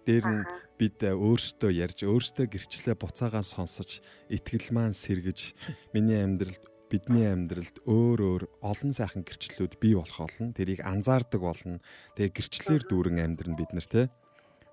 Дээр 0.05 0.25
нь 0.29 0.43
бид 0.79 0.97
өөрсдөө 1.03 1.71
ярьж 1.75 1.99
өөрсдөө 2.07 2.45
гэрчлэлээ 2.49 2.95
буцаагаа 2.95 3.43
сонсож 3.43 3.99
итгэл 4.31 4.73
маань 4.73 4.95
сэргэж 4.95 5.53
миний 5.93 6.23
амьдралд 6.23 6.63
бидний 6.89 7.29
амьдралд 7.29 7.85
өөр 7.85 8.19
өөр 8.25 8.43
олон 8.65 8.91
сайхан 8.95 9.21
гэрчлэлүүд 9.21 9.77
бий 9.77 9.93
болох 9.93 10.25
болно. 10.25 10.55
Тэрийг 10.57 10.81
анзаардаг 10.81 11.41
болно. 11.41 11.77
Тэгээ 12.17 12.33
гэрчлэлээр 12.33 12.83
дүүрэн 12.89 13.17
амьдрын 13.21 13.53
бид 13.53 13.71
нар 13.77 13.85
те 13.85 14.09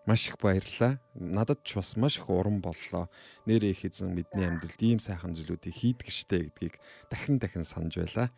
маш 0.07 0.29
их 0.29 0.39
баярлалаа. 0.39 0.99
Надад 1.15 1.67
ч 1.67 1.75
бас 1.75 1.97
маш 1.97 2.19
их 2.19 2.31
уран 2.31 2.63
боллоо. 2.63 3.11
Нэрээ 3.47 3.75
их 3.75 3.85
эзэн 3.85 4.15
бидний 4.15 4.47
амьдралд 4.47 4.81
ийм 4.81 5.03
сайхан 5.03 5.35
зүйлүүдийг 5.35 5.75
хийдэг 5.75 6.09
штэ 6.09 6.49
гэдгийг 6.49 6.79
дахин 7.11 7.43
дахин 7.43 7.67
санаж 7.67 7.99
байлаа. 7.99 8.31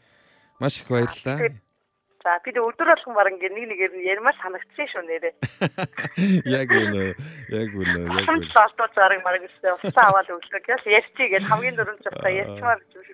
Маш 0.58 0.80
их 0.80 0.88
баярлалаа. 0.88 1.60
За 2.24 2.40
бид 2.42 2.56
өдөр 2.58 2.88
болгон 2.88 3.14
баг 3.14 3.30
ингээ 3.30 3.52
нэг 3.54 3.68
нэгээр 3.70 3.92
нь 3.94 4.08
ярмаар 4.10 4.36
санагдсан 4.42 4.88
шүү 4.90 5.04
нэрээ. 5.06 5.34
Яг 6.58 6.66
үнэ. 6.66 7.14
Яг 7.52 7.70
үнэ. 7.70 8.00
Яг 8.10 8.26
үнэ. 8.26 8.50
Салтаа 8.50 8.90
зараг 8.96 9.22
мараг 9.22 9.46
өстэй 9.46 9.70
уцаа 9.70 10.10
аваад 10.10 10.26
өгдөг. 10.26 10.66
Яс 10.66 10.82
ярьчий 10.82 11.30
гэж 11.30 11.46
хамгийн 11.46 11.78
дөрөв 11.78 12.02
цагтаа 12.02 12.32
ярьчмаар 12.34 12.82
гэж. 12.82 13.06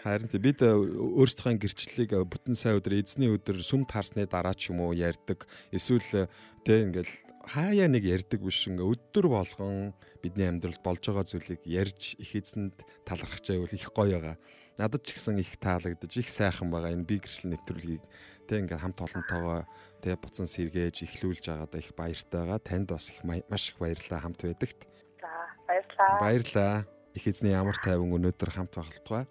Харин 0.00 0.32
тий 0.32 0.40
бид 0.40 0.64
өөрсдийнхөө 0.64 1.60
гэрчлэлийг 1.60 2.12
бүтэн 2.24 2.56
сая 2.56 2.80
өдөр 2.80 2.96
эзний 2.96 3.28
өдөр 3.28 3.60
сүм 3.60 3.84
таарсны 3.84 4.24
дараа 4.24 4.56
ч 4.56 4.72
юм 4.72 4.80
уу 4.80 4.96
ярьдаг. 4.96 5.44
Эсвэл 5.68 6.24
тий 6.64 6.78
ингээл 6.88 7.12
хаяа 7.44 7.84
нэг 7.84 8.08
ярьдаг 8.08 8.40
биш 8.40 8.64
ингээ 8.64 8.88
өдөр 8.96 9.28
болгон 9.28 9.92
бидний 10.24 10.48
амьдралд 10.48 10.80
болж 10.80 11.04
байгаа 11.04 11.28
зүйлийг 11.28 11.60
ярьж 11.68 12.16
их 12.16 12.32
эзэнд 12.32 12.80
талархаж 13.04 13.44
байвал 13.44 13.76
их 13.76 13.92
гоё 13.92 14.16
байгаа. 14.16 14.36
Надад 14.80 15.04
ч 15.04 15.20
гэсэн 15.20 15.36
их 15.36 15.60
таалагдаж 15.60 16.12
их 16.16 16.32
сайхан 16.32 16.72
байгаа 16.72 16.96
энэ 16.96 17.04
би 17.04 17.20
гэрчлэл 17.20 17.52
нэвтрүүлгийг 17.60 18.04
тэг 18.48 18.56
ингээ 18.64 18.80
хамт 18.80 19.04
олонтойгоо 19.04 19.68
тэг 20.00 20.16
буцан 20.16 20.48
сэргээж 20.48 21.04
ихлүүлж 21.04 21.44
байгаадаа 21.44 21.80
их 21.80 21.92
баяртай 21.92 22.40
байгаа. 22.40 22.60
Танд 22.64 22.88
бас 22.88 23.12
их 23.12 23.20
маш 23.20 23.64
их 23.68 23.76
баярлалаа 23.76 24.20
хамт 24.24 24.40
байдагт. 24.40 24.80
За 25.20 25.28
баярлалаа. 25.68 26.20
Баярлалаа. 26.24 26.74
Их 27.12 27.24
эзний 27.28 27.52
ямар 27.52 27.76
тайван 27.76 28.14
өнөөдөр 28.16 28.50
хамт 28.54 28.72
багталтгаа. 28.72 29.28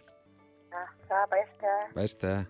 Баярлалаа. 1.70 1.94
Баярлалаа. 1.94 2.48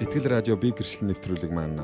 Итгэл 0.00 0.26
радио 0.28 0.56
би 0.56 0.72
гэрчлэл 0.72 1.08
нэвтрүүлэг 1.12 1.52
маань 1.52 1.80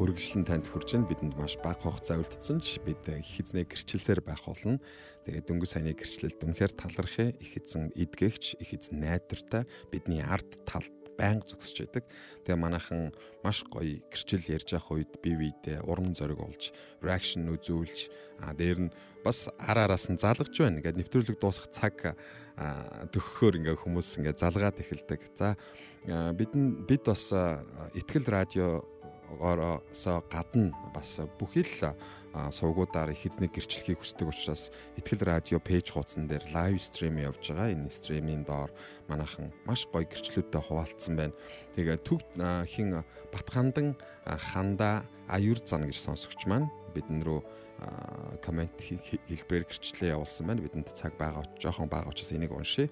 үргэлжлэн 0.00 0.44
танд 0.48 0.68
хүрч 0.68 0.96
байна. 0.96 1.08
Бидэнд 1.08 1.36
маш 1.36 1.56
бага 1.60 1.84
хугацаа 1.84 2.20
үлдсэн 2.20 2.60
ч 2.64 2.80
бид 2.80 3.04
их 3.08 3.40
эзний 3.40 3.68
гэрчлэлсээр 3.68 4.24
байх 4.24 4.44
болно. 4.44 4.80
Тэгээд 5.28 5.48
дөнгөж 5.48 5.68
саяны 5.68 5.92
гэрчлэлд 5.92 6.40
үнэхээр 6.40 6.72
талархъя. 6.72 7.36
Их 7.40 7.56
эзэн 7.60 7.92
эдгэгч, 7.92 8.60
их 8.60 8.70
эзэн 8.72 9.00
найдвартай 9.00 9.68
бидний 9.92 10.24
ард 10.24 10.64
талд 10.64 11.03
байнга 11.18 11.46
зогсож 11.46 11.86
байдаг. 11.86 12.04
Тэгээ 12.44 12.58
манайхан 12.58 13.14
маш 13.42 13.64
гоё 13.66 14.02
гэрчил 14.10 14.44
ярьж 14.50 14.74
явах 14.74 14.90
үед 14.92 15.12
бие 15.22 15.36
биедээ 15.38 15.86
урам 15.86 16.14
зориг 16.14 16.40
олж, 16.40 16.74
reaction 17.02 17.48
үзүүлж, 17.54 18.10
а 18.42 18.54
дээр 18.54 18.88
нь 18.88 18.94
бас 19.24 19.48
ар 19.58 19.78
араас 19.86 20.10
нь 20.10 20.18
залгаж 20.20 20.52
байна. 20.52 20.78
Ингээд 20.82 21.00
нэвтрүүлэг 21.00 21.38
дуусах 21.40 21.70
цаг 21.72 22.16
төгөхөөр 22.56 23.58
ингээ 23.62 23.76
хүмүүс 23.80 24.20
ингээ 24.20 24.36
залгаад 24.38 24.78
эхэлдэг. 24.82 25.20
За 25.34 25.56
бид 26.36 26.52
бид 26.86 27.02
бас 27.06 27.32
ихтгэл 27.96 28.28
радиогоос 28.28 30.04
гадна 30.28 30.70
бас 30.92 31.24
бүхий 31.40 31.64
л 31.64 31.96
сувгуудаар 32.34 33.14
их 33.14 33.26
эзний 33.26 33.46
гэрчлэхийг 33.46 34.02
хүсдэг 34.02 34.26
учраас 34.26 34.74
ихтгэл 34.98 35.22
радио 35.22 35.62
пэйж 35.62 35.94
хуудсан 35.94 36.26
дээр 36.26 36.42
лайв 36.50 36.82
стрим 36.82 37.22
явж 37.22 37.54
байгаа. 37.54 37.70
Энэ 37.70 37.90
стримийн 37.90 38.42
доор 38.42 38.74
манайхан 39.06 39.54
маш 39.62 39.86
гоё 39.86 40.02
гэрчлэлүүдтэй 40.02 40.62
хуваалцсан 40.62 41.14
байна. 41.14 41.34
Тэгээ 41.78 42.02
төв 42.02 42.22
хин 42.66 43.06
Батхандан 43.30 43.94
ханда 44.26 45.06
аюур 45.30 45.62
зан 45.62 45.86
гэж 45.86 45.98
сонсогч 45.98 46.46
маань 46.50 46.70
бидэн 46.94 47.22
рүү 47.22 47.40
комент 48.42 48.78
хэлбэрээр 48.82 49.70
гэрчлэлээ 49.70 50.14
явуулсан 50.14 50.46
байна. 50.46 50.62
Бидэнд 50.62 50.90
цаг 50.90 51.14
байгаа 51.18 51.46
жоохон 51.58 51.86
байгаа 51.86 52.10
учраас 52.10 52.34
энийг 52.34 52.50
уншъя. 52.50 52.90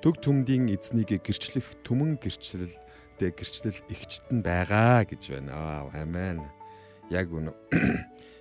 Төг 0.00 0.20
төмдийн 0.20 0.68
эзнийг 0.68 1.16
гэрчлэх 1.20 1.84
түмэн 1.84 2.20
гэрчлэлтэй 2.20 3.30
гэрчлэл 3.32 3.80
ихчтэн 3.88 4.44
байгаа 4.44 5.04
гэж 5.08 5.22
байна. 5.32 5.52
Аа 5.52 6.04
амен. 6.04 6.44
Яг 7.08 7.32
үнэ. 7.32 7.52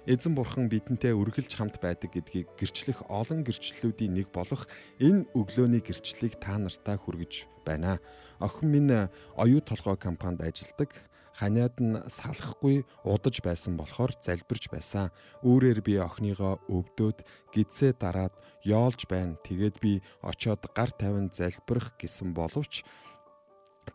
Эзэн 0.03 0.35
бурхан 0.35 0.67
бидэнтэй 0.67 1.15
үргэлж 1.15 1.55
хамт 1.55 1.79
байдаг 1.79 2.11
гэдгийг 2.11 2.59
гэрчлэх 2.59 3.07
олон 3.07 3.47
гэрчлэлүүдийн 3.47 4.11
нэг 4.11 4.35
болох 4.35 4.67
энэ 4.99 5.31
өглөөний 5.31 5.79
гэрчлэлийг 5.79 6.43
та 6.43 6.59
нартай 6.59 6.99
хүргэж 6.99 7.47
байна. 7.63 8.03
Охин 8.43 8.67
минь 8.67 8.91
оюу 9.39 9.63
толгой 9.63 9.95
компанид 9.95 10.43
ажилладаг. 10.43 10.91
Ханиад 11.39 11.79
нь 11.79 11.95
салахгүй 12.11 12.83
удаж 13.07 13.39
байсан 13.47 13.79
болохоор 13.79 14.11
залбирч 14.19 14.67
байсан. 14.67 15.07
Үүрээр 15.39 15.79
би 15.79 15.95
охиныгоо 15.95 16.59
өвдөөд 16.67 17.23
гидсээ 17.55 17.95
дараад 17.95 18.35
яолж 18.67 19.07
байна. 19.07 19.39
Тэгээд 19.39 19.79
би 19.79 20.03
очоод 20.19 20.67
гар 20.75 20.91
тавин 20.91 21.31
залбирах 21.31 21.95
гэсэн 21.95 22.35
боловч 22.35 22.83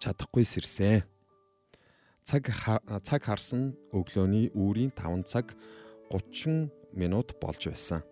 чадахгүй 0.01 0.49
сэрсэн. 0.49 1.05
Цаг 2.25 2.49
цаг 3.05 3.23
харсан 3.29 3.77
өглөөний 3.93 4.57
үүрийн 4.57 4.93
5 4.97 5.29
цаг 5.29 5.53
30 6.11 6.71
минут 6.93 7.37
болж 7.41 7.69
байсан. 7.69 8.03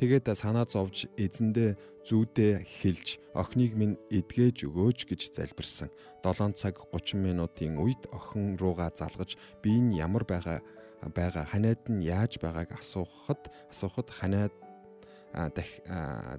Тэгээд 0.00 0.32
санаа 0.32 0.64
зовж 0.64 1.12
эзэндээ 1.20 1.76
зүүдээ 2.08 2.64
хэлж 2.64 3.20
охиныг 3.36 3.72
минь 3.76 4.00
эдгэж 4.08 4.64
өгөөч 4.64 5.04
гэж 5.04 5.20
залбирсан. 5.36 5.92
7 6.24 6.56
цаг 6.56 6.80
30 6.88 7.20
минутын 7.20 7.76
үед 7.76 8.08
охин 8.08 8.56
руугаа 8.56 8.88
залгаж 8.96 9.36
би 9.60 9.76
энэ 9.76 10.00
ямар 10.00 10.24
байгаа 10.24 10.64
байгаа 11.12 11.44
ханиад 11.44 11.84
нь 11.92 12.04
яаж 12.08 12.40
байгааг 12.40 12.80
асуухад 12.80 13.52
асуухад 13.68 14.08
ханиад 14.08 14.52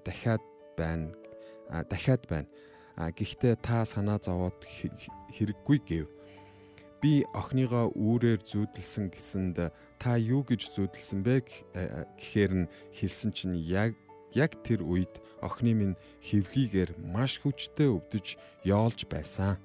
дахиад 0.05 0.41
байна 0.73 1.13
дахиад 1.89 2.25
байна. 2.27 2.49
Гэхдээ 2.97 3.55
та 3.63 3.85
санаа 3.85 4.19
зовоод 4.19 4.57
хэрэггүй 5.31 5.79
гэв. 5.87 6.07
Би 7.01 7.23
охиныгоо 7.33 7.95
үүрээр 7.95 8.43
зүүдэлсэн 8.43 9.09
гэсэнд 9.09 9.57
та 10.01 10.17
юу 10.17 10.41
гэж 10.41 10.73
зүүдэлсэн 10.73 11.21
бэ 11.21 11.45
э, 11.77 12.09
гэхээр 12.17 12.65
нь 12.65 12.71
хэлсэн 12.97 13.29
чинь 13.37 13.53
яг 13.61 13.93
яг 14.33 14.57
тэр 14.65 14.81
үед 14.81 15.21
охины 15.45 15.77
минь 15.77 15.95
хевлийгээр 16.25 16.97
маш 17.05 17.37
хүчтэй 17.37 17.93
өвдөж 17.93 18.41
яолж 18.65 19.05
байсан. 19.05 19.61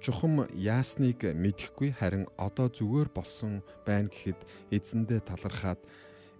Чухам 0.00 0.48
яасныг 0.56 1.20
мэдэхгүй 1.20 1.92
харин 1.92 2.24
одоо 2.40 2.72
зүгээр 2.72 3.12
болсон 3.12 3.60
байна 3.84 4.08
гэхэд 4.08 4.40
эзэндээ 4.72 5.20
талархаад 5.20 5.84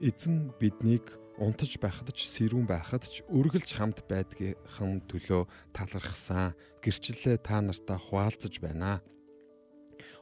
эзэн 0.00 0.48
биднийг 0.56 1.04
унтаж 1.36 1.76
байхад 1.76 2.16
ч 2.16 2.32
сэрүүн 2.32 2.64
байхад 2.64 3.04
ч 3.04 3.26
үргэлж 3.28 3.76
хамт 3.76 4.08
байдгийнхын 4.08 5.04
төлөө 5.04 5.44
талархсан. 5.76 6.56
Гэрчлэлээ 6.80 7.44
та 7.44 7.60
нартай 7.60 7.98
хуваалцаж 7.98 8.56
байна 8.62 9.02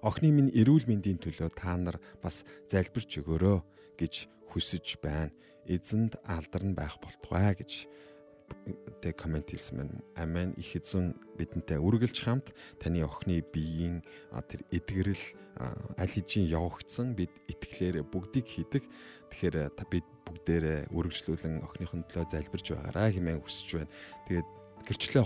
охины 0.06 0.30
минь 0.30 0.54
эрүүл 0.54 0.86
мэндийн 0.86 1.18
төлөө 1.18 1.50
та 1.58 1.74
нар 1.74 1.98
бас 2.22 2.46
залбирч 2.70 3.18
өгөөрэй 3.20 3.58
гэж 3.98 4.14
хүсэж 4.54 5.02
байна. 5.02 5.34
Эзэнд 5.66 6.22
алдарн 6.22 6.78
байх 6.78 7.02
болтугай 7.02 7.58
гэж 7.58 7.90
тэ 9.02 9.12
комент 9.12 9.50
хийсэн 9.50 9.82
байна. 9.82 9.98
Амен 10.14 10.54
их 10.54 10.78
эзэн 10.78 11.18
бидэнтэй 11.34 11.82
үргэлж 11.82 12.22
хамт 12.22 12.54
таны 12.78 13.02
охины 13.02 13.42
биеийн 13.42 14.06
тэр 14.46 14.62
эдгэрэл 14.70 15.24
аль 15.98 16.14
хэдийн 16.14 16.46
явагдсан 16.54 17.18
бид 17.18 17.34
итгэлээр 17.50 18.06
бүгдийг 18.06 18.46
хийдэг. 18.46 18.84
Тэгэхээр 19.34 19.74
бид 19.90 20.06
бүгдээрээ 20.26 20.94
үргэлжлүүлэн 20.94 21.66
охиныхон 21.66 22.06
төлөө 22.06 22.26
залбирч 22.30 22.66
байгаарай 22.70 23.10
хэмээн 23.14 23.42
хүсэж 23.42 23.68
байна. 23.82 23.90
Тэгээд 24.30 24.48
гэрчлээ 24.86 25.24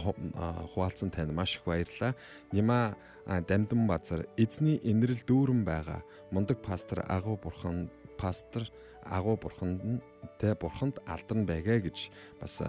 хуваалцсан 0.75 1.12
танд 1.12 1.33
маш 1.37 1.57
их 1.61 1.64
баярлалаа. 1.68 2.16
Нима 2.53 2.96
дамдан 3.27 3.87
базар 3.87 4.27
эзний 4.37 4.81
инрэл 4.83 5.23
дүүрэн 5.29 5.62
байгаа 5.64 6.01
мундаг 6.33 6.59
пастор 6.64 7.05
агуу 7.07 7.37
бурхан 7.37 7.90
пастор 8.16 8.66
агуу 9.05 9.37
бурханд 9.37 9.81
нь 9.85 10.01
тэ 10.38 10.55
бурханд 10.55 11.01
алдарн 11.07 11.46
байгээ 11.49 11.79
гэж 11.88 11.99
бас 12.40 12.61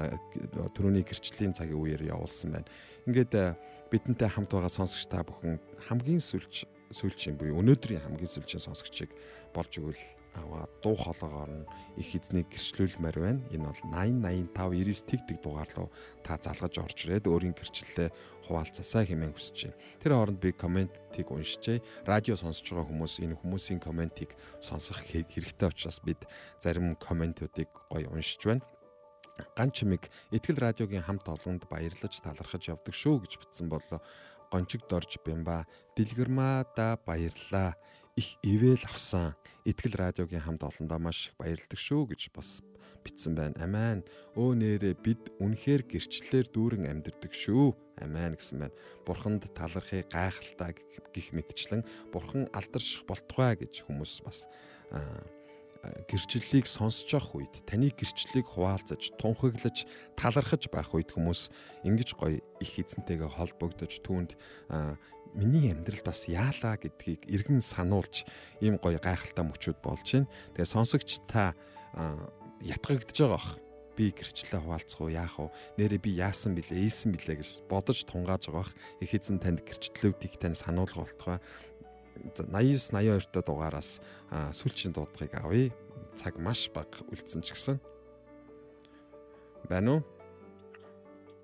түрүүний 0.75 1.03
гэрчлийн 1.03 1.55
цагийн 1.55 1.79
үеэр 1.79 2.03
явуулсан 2.15 2.55
байна. 2.55 2.69
Ингээд 3.07 3.57
бидэнтэй 3.91 4.29
хамт 4.31 4.51
байгаа 4.51 4.71
сонсогч 4.71 5.11
та 5.11 5.23
бүхэн 5.27 5.59
хамгийн 5.87 6.23
сүлж 6.23 6.65
сүлжийн 6.91 7.39
буюу 7.39 7.59
өнөөдрийн 7.63 8.03
хамгийн 8.03 8.31
сүлжийн 8.31 8.63
сонсогчийг 8.63 9.11
болж 9.55 9.71
өгвөл 9.79 10.03
аваа 10.35 10.67
дуу 10.83 10.95
хоолоогоор 10.95 11.51
нь 11.51 11.69
их 11.99 12.15
эзнийг 12.15 12.47
гэрчлүүлмээр 12.51 13.17
байна. 13.19 13.41
Энэ 13.51 13.67
бол 13.67 13.81
8085 13.91 14.55
99 14.55 15.03
тэг 15.07 15.21
тэг 15.27 15.37
дугаар 15.43 15.71
руу 15.75 15.89
та 16.23 16.39
залгаж 16.39 16.79
орж 16.79 16.97
ирээд 17.03 17.27
өөрийн 17.27 17.55
гэрчлэлээ 17.55 18.09
хуваалцаасаа 18.47 19.03
хэмээн 19.07 19.35
хүсэж 19.35 19.57
байна. 19.67 19.79
Тэр 19.99 20.11
хооронд 20.15 20.39
би 20.39 20.49
комментиг 20.55 21.27
уншижээ. 21.27 22.07
Радио 22.07 22.39
сонсож 22.39 22.63
байгаа 22.63 22.87
хүмүүс 22.87 23.13
энэ 23.27 23.39
хүмүүсийн 23.43 23.83
комментиг 23.83 24.31
сонсох 24.63 25.03
хэрэгтэй 25.03 25.67
учраас 25.67 25.99
бид 25.99 26.23
зарим 26.63 26.95
комментуудыг 26.95 27.67
гоё 27.91 28.07
уншиж 28.07 28.47
байна 28.47 28.63
ган 29.57 29.69
чимэг 29.71 30.09
ихтгэл 30.31 30.61
радиогийн 30.61 31.05
хамт 31.05 31.27
олонд 31.27 31.65
баярлаж 31.69 32.13
талархаж 32.21 32.69
явдаг 32.69 32.95
шүү 32.95 33.25
гэж 33.25 33.31
бичсэн 33.41 33.67
боллоо. 33.69 33.99
Гончиг 34.51 34.83
дорж 34.89 35.19
бямба 35.23 35.65
дэлгэрмада 35.95 36.99
баярлаа 37.05 37.75
их 38.15 38.37
ивэл 38.43 38.83
авсан. 38.85 39.35
Итгэл 39.65 39.95
радиогийн 39.95 40.41
хамт 40.41 40.63
олондоо 40.63 40.99
маш 40.99 41.31
их 41.31 41.35
баярлдаг 41.39 41.79
шүү 41.79 42.11
гэж 42.11 42.31
бас 42.35 42.61
битсэн 43.03 43.35
байна. 43.35 43.57
Амен. 43.63 44.03
Өө 44.37 44.55
нэрэ 44.59 44.93
бид 44.99 45.31
үнэхээр 45.41 45.87
гэрчлэлээр 45.87 46.47
дүүрэн 46.53 46.85
амьдэрдэг 46.91 47.33
шүү. 47.33 47.73
Амен 48.03 48.37
гэсэн 48.37 48.67
байна. 48.67 48.75
Бурханд 49.05 49.49
талархыг 49.55 50.11
гайхалтай 50.11 50.77
гих 51.13 51.33
мэтчлэн 51.33 51.81
бурхан 52.13 52.45
алдарших 52.53 53.05
болтугай 53.09 53.57
гэж 53.57 53.87
хүмүүс 53.87 54.21
бас 54.25 54.45
гэрчлэлийг 55.81 56.69
сонсож 56.69 57.09
явах 57.09 57.33
үед 57.41 57.55
таны 57.65 57.89
гэрчлэлийг 57.89 58.45
хуваалцаж, 58.45 59.17
тунхаглаж, 59.17 59.89
талархаж 60.13 60.69
байх 60.69 60.93
үед 60.93 61.09
хүмүүс 61.09 61.49
ингэж 61.81 62.09
гоё 62.13 62.37
их 62.61 62.73
эзэнтэйгээ 62.77 63.29
холбогдож 63.33 64.01
түүнд 64.05 64.37
миний 65.33 65.71
амьдрал 65.71 66.03
бас 66.05 66.27
яалаа 66.27 66.77
гэдгийг 66.77 67.25
эргэн 67.31 67.63
сануулж 67.63 68.27
ийм 68.61 68.77
гоё 68.77 68.99
гайхалтай 68.99 69.45
мөчүүд 69.47 69.79
болж 69.81 70.05
байна. 70.05 70.29
Тэгээ 70.53 70.69
сонсогч 70.69 71.23
та 71.25 71.55
ятгагдж 72.61 73.17
байгаа 73.17 73.39
бах. 73.39 73.49
Би 73.95 74.11
гэрчлэлээ 74.15 74.61
хуваалцах 74.63 75.01
уу 75.03 75.11
яах 75.11 75.35
вэ? 75.35 75.51
Нэрээ 75.75 75.99
би 75.99 76.11
яасан 76.15 76.55
билээ, 76.55 76.79
ийсэн 76.87 77.11
билээ 77.11 77.43
гэж 77.43 77.67
бодож 77.67 78.07
тунгааж 78.07 78.47
байгаа 78.47 78.63
бах. 78.63 78.73
Их 79.03 79.11
эзэн 79.11 79.39
танд 79.39 79.63
гэрчлэлүүдийг 79.67 80.39
тань 80.39 80.55
сануулга 80.55 81.03
болтугай. 81.03 81.39
89 82.15 82.91
82 82.91 83.31
та 83.31 83.41
дугаараас 83.41 84.01
сүүлчийн 84.31 84.93
дуудлагыг 84.93 85.33
авъя. 85.39 85.71
Цаг 86.15 86.37
маш 86.37 86.69
бага 86.73 87.03
үлдсэн 87.11 87.41
ч 87.41 87.55
гэсэн. 87.55 87.79
Байна 89.69 89.99
уу? 89.99 90.01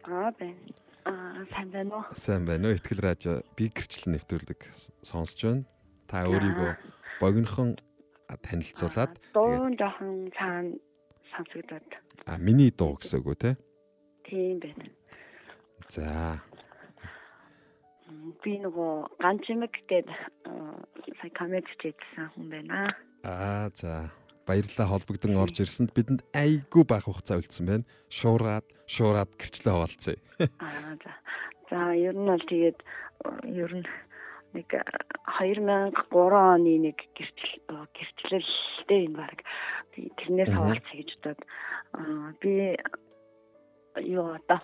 Аа 0.03 0.31
байна. 0.35 0.59
Аа 1.05 1.45
сайн 1.55 1.69
байна 1.71 1.91
уу? 1.95 2.03
Сайн 2.11 2.43
байна 2.45 2.67
уу? 2.67 2.75
Итгэл 2.75 2.99
радио 3.03 3.43
би 3.55 3.71
гэрчлэл 3.71 4.11
нэвтрүүлэг 4.15 4.61
сонсож 5.03 5.39
байна. 5.43 5.63
Та 6.07 6.27
өөрийгөө 6.27 6.71
богинохон 7.19 7.79
танилцуулаад 8.27 9.15
дуу 9.33 9.71
жоохон 9.79 10.31
цаана 10.35 10.75
сонсогдоод. 11.31 11.87
А 12.25 12.37
миний 12.37 12.71
дуу 12.71 12.99
гэсэн 12.99 13.23
үг 13.23 13.27
үү 13.31 13.37
те? 13.39 13.51
Тийм 14.27 14.59
байна. 14.59 14.91
За. 15.87 16.43
Би 18.43 18.55
нөгөө 18.63 19.19
ганчмэг 19.19 19.73
гэдэг 19.89 20.07
сая 21.19 21.31
комент 21.35 21.67
хийсэн 21.75 22.31
хүн 22.31 22.47
байна. 22.47 22.95
Аа 23.27 23.67
за 23.75 24.11
баярлалаа 24.47 24.87
холбогдсон 24.87 25.35
орж 25.35 25.59
ирсэнд 25.59 25.91
бидэнд 25.91 26.23
айгүй 26.31 26.83
байх 26.87 27.03
хугацаа 27.03 27.41
үлдсэн 27.43 27.65
байна. 27.67 27.85
Шуураад, 28.07 28.63
шуураад 28.87 29.31
гэрчлээ 29.35 29.73
хаваалцъя. 29.75 30.15
Аа 30.63 30.95
за. 31.03 31.11
За 31.67 31.79
ер 31.91 32.15
нь 32.15 32.29
бол 32.31 32.45
тэгээд 32.47 32.79
ер 33.51 33.71
нь 33.75 33.87
нэг 34.55 34.71
2003 34.71 36.07
оны 36.15 36.73
нэг 36.79 36.97
гэрчил 37.11 37.59
гэрчлэлтэй 37.91 39.11
энэ 39.11 39.19
баг 39.19 39.39
тэрнээс 39.91 40.51
хаваалцъя 40.55 40.95
гэж 40.95 41.09
бодоод 41.19 41.41
би 42.39 42.77
юу 43.99 44.31
одоо 44.31 44.61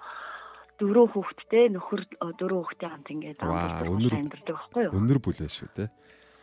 дөрөв 0.81 1.13
хүүхэдтэй 1.13 1.65
нөхөр 1.73 2.01
дөрөв 2.39 2.59
хүүхэдтэй 2.65 2.89
хамт 2.89 3.09
ингээд 3.13 3.39
амьдардаг 3.41 4.55
байхгүй 4.57 4.81
юу? 4.89 4.93
Өнөр 4.97 5.19
бүлээ 5.21 5.49
шүү 5.49 5.69
те. 5.77 5.85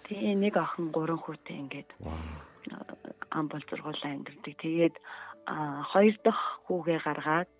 Тэгээ 0.06 0.34
нэг 0.38 0.54
охин 0.58 0.90
гурван 0.94 1.20
хүүтэй 1.22 1.56
ингээд 1.66 1.90
ам 3.34 3.46
бол 3.50 3.64
зургуулаа 3.66 4.10
амьдардаг. 4.14 4.54
Тэгээд 4.58 4.96
хоёр 5.90 6.16
дахь 6.22 6.44
хүүгээ 6.66 6.98
гаргаад 7.02 7.50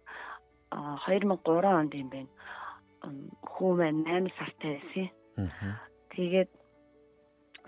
2003 0.70 1.66
онд 1.66 1.92
юм 1.94 2.08
байна. 2.14 2.30
Хүү 3.50 3.70
маань 3.74 4.06
8 4.06 4.30
сартай 4.38 4.78
байсан. 4.78 5.08
Тэгээд 6.14 6.50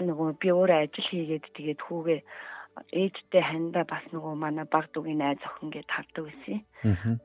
нөгөө 0.03 0.29
би 0.41 0.49
өөрөө 0.51 0.79
ажил 0.83 1.09
хийгээд 1.11 1.45
тэгээд 1.57 1.81
хүүгээ 1.83 2.21
ээжтэй 2.93 3.43
ханда 3.45 3.85
бас 3.85 4.05
нөгөө 4.13 4.35
манай 4.37 4.67
баг 4.69 4.89
дүүгийн 4.93 5.21
найз 5.21 5.41
охин 5.45 5.71
гээд 5.73 5.91
хардаг 5.93 6.25
байсан. 6.29 6.61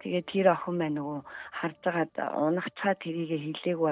Тэгээд 0.03 0.27
тэр 0.27 0.47
охин 0.51 0.75
маань 0.75 0.97
нөгөө 0.99 1.19
харж 1.59 1.77
байгаад 1.83 2.13
унагчаа 2.35 2.93
тэрийгэ 2.99 3.37
хилээгүй 3.43 3.91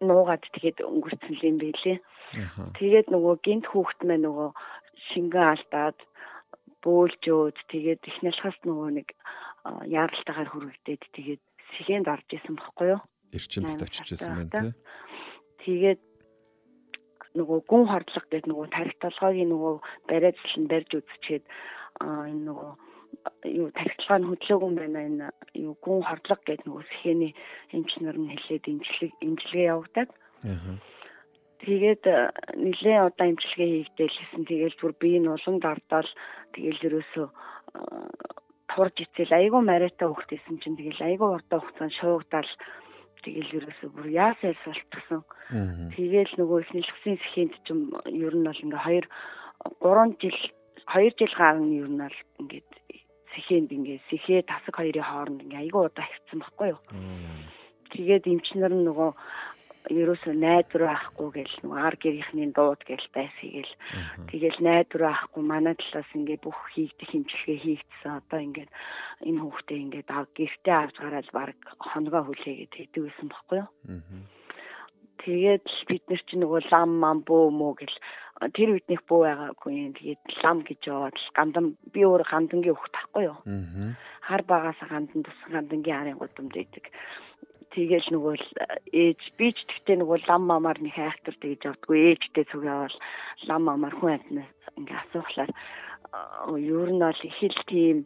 нуугаад 0.00 0.44
тэгээд 0.54 0.78
өнгөрцөн 0.80 1.36
юм 1.44 1.56
байлээ. 1.60 1.98
Тэгээд 2.78 3.06
нөгөө 3.12 3.34
гинт 3.44 3.66
хүүхэд 3.68 4.00
маань 4.08 4.24
нөгөө 4.24 4.50
шингэн 5.12 5.46
алдаад 5.52 5.98
бөөлжөөд 6.84 7.56
тэгээд 7.68 8.00
их 8.08 8.18
налхаас 8.24 8.58
нөгөө 8.64 8.88
нэг 8.96 9.08
яаралтайгаар 9.84 10.50
хүрэгдээд 10.52 11.02
тэгээд 11.12 11.42
сэгэнд 11.76 12.06
орж 12.08 12.28
исэн 12.32 12.56
бохгүй 12.56 12.96
юу? 12.96 13.02
Эрчимд 13.34 13.82
очиж 13.82 14.08
исэн 14.14 14.34
байна 14.38 14.52
тий. 14.56 14.72
Тэгээд 15.64 16.00
нөгөө 17.38 17.58
гүн 17.70 17.84
хордлого 17.88 18.26
гэдэг 18.28 18.48
нөгөө 18.50 18.66
тарих 18.74 18.96
толгойг 19.02 19.38
нөгөө 19.48 19.74
бариадл 20.08 20.54
нь 20.60 20.70
барьж 20.70 20.90
үзчихэд 20.98 21.44
энэ 22.30 22.42
нөгөө 22.48 22.70
юу 23.58 23.68
тархилгаа 23.74 24.18
нь 24.20 24.28
хөдлөөгүй 24.28 24.72
байна 24.78 25.00
энэ 25.08 25.26
юу 25.66 25.74
гүн 25.84 26.02
хордлого 26.04 26.42
гэдэг 26.44 26.66
нөгөө 26.66 26.84
сэхний 26.90 27.32
эмчнэр 27.74 28.16
нь 28.18 28.32
хэлээд 28.32 28.64
имжлэг 28.72 29.12
имжлэгээ 29.26 29.70
явагдаад. 29.72 30.10
Тэгээд 31.58 32.04
нэлээд 32.54 33.06
удаа 33.08 33.26
имчилгээ 33.30 33.70
хийгдэлсэн 33.74 34.42
тэгэл 34.46 34.76
бүр 34.78 34.92
би 35.02 35.10
нь 35.18 35.26
улам 35.26 35.56
дардал 35.58 36.10
тэгэл 36.54 36.86
ерөөсөө 36.86 37.26
турж 38.70 38.96
ицэл. 39.02 39.34
Айгүй 39.34 39.62
мариатай 39.66 40.06
хөхтэйсэн 40.06 40.62
чинь. 40.62 40.78
Тэгэл 40.78 41.02
айгүй 41.02 41.28
уртаа 41.34 41.58
хугацаанд 41.58 41.94
шуугдаал 41.98 42.50
тэгэл 43.24 43.56
ерөөсөө 43.58 43.90
бүр 43.94 44.08
яасаа 44.12 44.54
султгсан. 44.64 45.22
Тэгэл 45.96 46.32
нөгөө 46.38 46.58
эхнэлгсэн 46.62 47.16
сэхэнд 47.18 47.54
ч 47.64 47.66
юм 47.72 47.80
ер 48.06 48.34
нь 48.36 48.46
бол 48.46 48.62
ингээ 48.64 49.06
2 49.82 49.82
3 49.82 50.20
жил 50.22 50.38
2 50.86 51.18
жил 51.18 51.34
гарна 51.38 51.66
ер 51.68 51.88
нь 51.90 52.02
бол 52.02 52.18
ингээд 52.40 52.70
сэхэнд 53.34 53.70
ингээ 53.76 53.98
сэхээ 54.10 54.40
тасаг 54.46 54.74
хоёрын 54.76 55.06
хооронд 55.06 55.42
ингээ 55.44 55.62
айгүй 55.66 55.82
удаа 55.86 56.06
хэвцсэн 56.06 56.38
байхгүй 56.42 56.68
юу. 56.74 56.80
Тэгээд 57.92 58.24
эмчнэр 58.28 58.72
нь 58.74 58.86
нөгөө 58.86 59.10
ерөөсөө 59.86 60.34
найдвар 60.34 60.84
авахгүй 60.90 61.28
гэл 61.38 61.54
нөгөө 61.62 61.78
ар 61.78 61.96
гэрийнхний 62.02 62.50
дууд 62.50 62.82
гэл 62.82 63.06
байсгийгэл 63.14 63.74
тэгэл 64.28 64.58
найдвар 64.60 65.04
авахгүй 65.14 65.42
манай 65.46 65.74
талаас 65.78 66.10
ингээ 66.12 66.38
бүх 66.42 66.58
хийгдэх 66.74 67.08
хэмжлэгээ 67.08 67.58
хийгдсэн. 67.62 68.12
Одоо 68.18 68.40
ингээ 68.42 68.68
энэ 69.28 69.40
хүүхдээ 69.40 69.78
ингээ 69.78 70.04
ав 70.10 70.26
гэртээ 70.34 70.76
авч 70.76 70.96
гараад 70.98 71.28
баг 71.32 71.56
хоногоо 71.78 72.22
хүлээгээд 72.26 72.74
тэгдэг 72.74 73.02
байсан 73.06 73.28
байхгүй 73.30 73.58
юу? 73.62 73.70
Тэгээд 75.18 75.66
бид 75.88 76.04
нар 76.06 76.22
чи 76.26 76.34
нөгөө 76.38 76.60
лам 76.70 76.90
мам 77.02 77.18
бөө 77.26 77.46
мөө 77.50 77.72
гэл 77.80 77.96
тэр 78.54 78.68
үднийх 78.78 79.02
бөө 79.08 79.20
байгаагүй 79.26 79.72
юм. 79.74 79.92
Тэгээд 79.98 80.22
лам 80.44 80.58
гэж 80.62 80.80
яваад 80.86 81.16
гандан 81.34 81.66
би 81.90 82.00
өөр 82.06 82.22
гандангийн 82.22 82.76
хүүхд 82.76 82.94
тахгүй 82.94 83.24
юу? 83.26 83.38
Хар 84.22 84.42
багаас 84.46 84.78
гандан 84.78 85.26
тусган 85.26 85.52
гандангийн 85.58 85.98
арын 85.98 86.20
гудамд 86.22 86.54
идэг 86.54 86.86
Тэгэл 87.78 88.10
нөгөө 88.10 88.34
ээж 88.90 89.20
би 89.38 89.54
ч 89.54 89.62
тэгтээ 89.70 90.02
нөгөө 90.02 90.26
лам 90.26 90.50
мамаар 90.50 90.82
нэг 90.82 90.98
хайхтар 90.98 91.36
тэгж 91.38 91.62
явдггүй 91.70 91.98
ээжтэй 92.10 92.44
зүг 92.50 92.66
явал 92.66 92.96
лам 93.46 93.62
мамаар 93.70 93.94
хүн 93.94 94.18
амтнаас 94.18 94.50
ингээ 94.74 94.98
асуухлаар 94.98 95.52
ер 96.58 96.90
нь 96.90 96.98
бол 96.98 97.22
их 97.22 97.38
л 97.38 97.62
тийм 97.70 97.96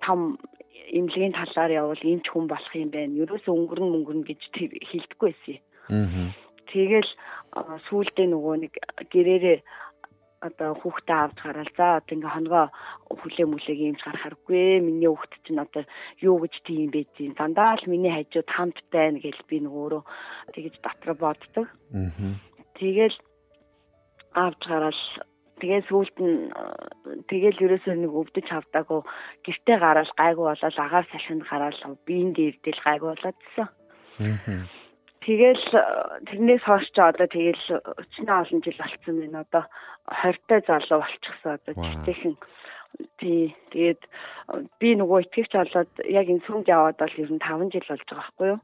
том 0.00 0.40
имлэгийн 0.88 1.36
талаар 1.36 1.70
явал 1.84 2.00
эмч 2.00 2.26
хүн 2.32 2.48
болох 2.48 2.72
юм 2.72 2.88
байна. 2.96 3.20
Ерөөсөө 3.20 3.52
өнгөрн 3.52 3.92
мөнгөрн 3.92 4.24
гэж 4.24 4.40
хэлдэггүй 4.88 5.28
байсан. 5.36 6.32
Тэгэл 6.72 7.10
сүүлдээ 7.92 8.26
нөгөө 8.32 8.54
нэг 8.64 8.72
гэрээрээ 9.12 9.58
одоо 10.40 10.72
хүүхдээ 10.80 11.18
авч 11.20 11.38
гараал. 11.44 11.72
За 11.76 12.00
одоо 12.00 12.14
ингээ 12.16 12.32
хоногоо 12.32 12.66
хүлээ 13.12 13.46
мүлээг 13.48 13.80
юмж 13.92 14.00
гарахаргүй 14.04 14.80
миний 14.80 15.10
хүүхд 15.12 15.32
чинь 15.44 15.60
одоо 15.60 15.84
юу 16.24 16.40
гэж 16.40 16.54
тийм 16.64 16.88
байдیں۔ 16.90 17.36
дандаа 17.36 17.76
л 17.76 17.90
миний 17.92 18.12
хажууд 18.12 18.48
хамт 18.48 18.78
байна 18.88 19.18
гэж 19.20 19.36
би 19.48 19.56
нөгөөрөө 19.60 20.02
тэгэж 20.56 20.74
дотроо 20.80 21.16
боддог. 21.20 21.66
Тэгэл 22.80 23.16
авч 24.32 24.60
гараал. 24.64 25.02
Тэгээ 25.60 25.82
сүүлд 25.92 26.16
нь 26.24 26.48
тэгэл 27.28 27.60
ерөөсөө 27.60 27.94
нэг 28.00 28.12
өвдөж 28.16 28.46
хавдаагүй 28.48 29.00
гэртээ 29.44 29.76
гараал 29.76 30.12
гайгүй 30.16 30.46
болоод 30.48 30.76
агаар 30.80 31.06
салхинд 31.12 31.44
гараал. 31.44 32.00
Биеийн 32.08 32.32
дээрдэл 32.32 32.80
гайгүй 32.80 33.08
болоодсэн. 33.12 33.68
Тэгэл 35.20 35.64
тэрнээс 36.32 36.64
хойш 36.64 36.88
ч 36.96 36.98
одоо 36.98 37.28
тэгэл 37.28 37.64
өчнөө 37.76 38.36
олон 38.40 38.60
жил 38.64 38.78
болцсон 38.80 39.16
байна. 39.20 39.44
Одоо 39.44 39.64
20 40.08 40.48
тай 40.48 40.60
залуу 40.64 41.04
болчихсон 41.04 41.52
одоо 41.60 41.72
жишээхэн 41.76 42.34
тий 43.20 43.52
тэгээд 43.68 44.02
би 44.80 44.88
нөгөө 44.96 45.28
итгэвч 45.28 45.52
болоод 45.60 45.92
яг 46.08 46.24
энэ 46.24 46.44
сүмд 46.48 46.66
яваад 46.72 46.96
бол 46.96 47.20
ер 47.20 47.30
нь 47.36 47.44
5 47.44 47.68
жил 47.68 47.84
болж 47.84 48.04
байгаа 48.08 48.16
байхгүй 48.16 48.48
юу? 48.48 48.60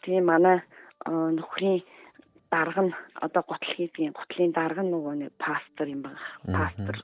Тий 0.00 0.18
манай 0.24 0.58
нөхрийн 1.04 1.84
дарга 2.48 2.82
нь 2.88 2.92
одоо 3.20 3.42
гутал 3.44 3.72
хийдгийн 3.76 4.16
гутлын 4.16 4.56
дарга 4.56 4.80
нь 4.80 4.92
нөгөө 4.96 5.14
нэг 5.28 5.32
пастор 5.36 5.92
юм 5.92 6.08
байна. 6.08 6.20
Пастор. 6.48 6.96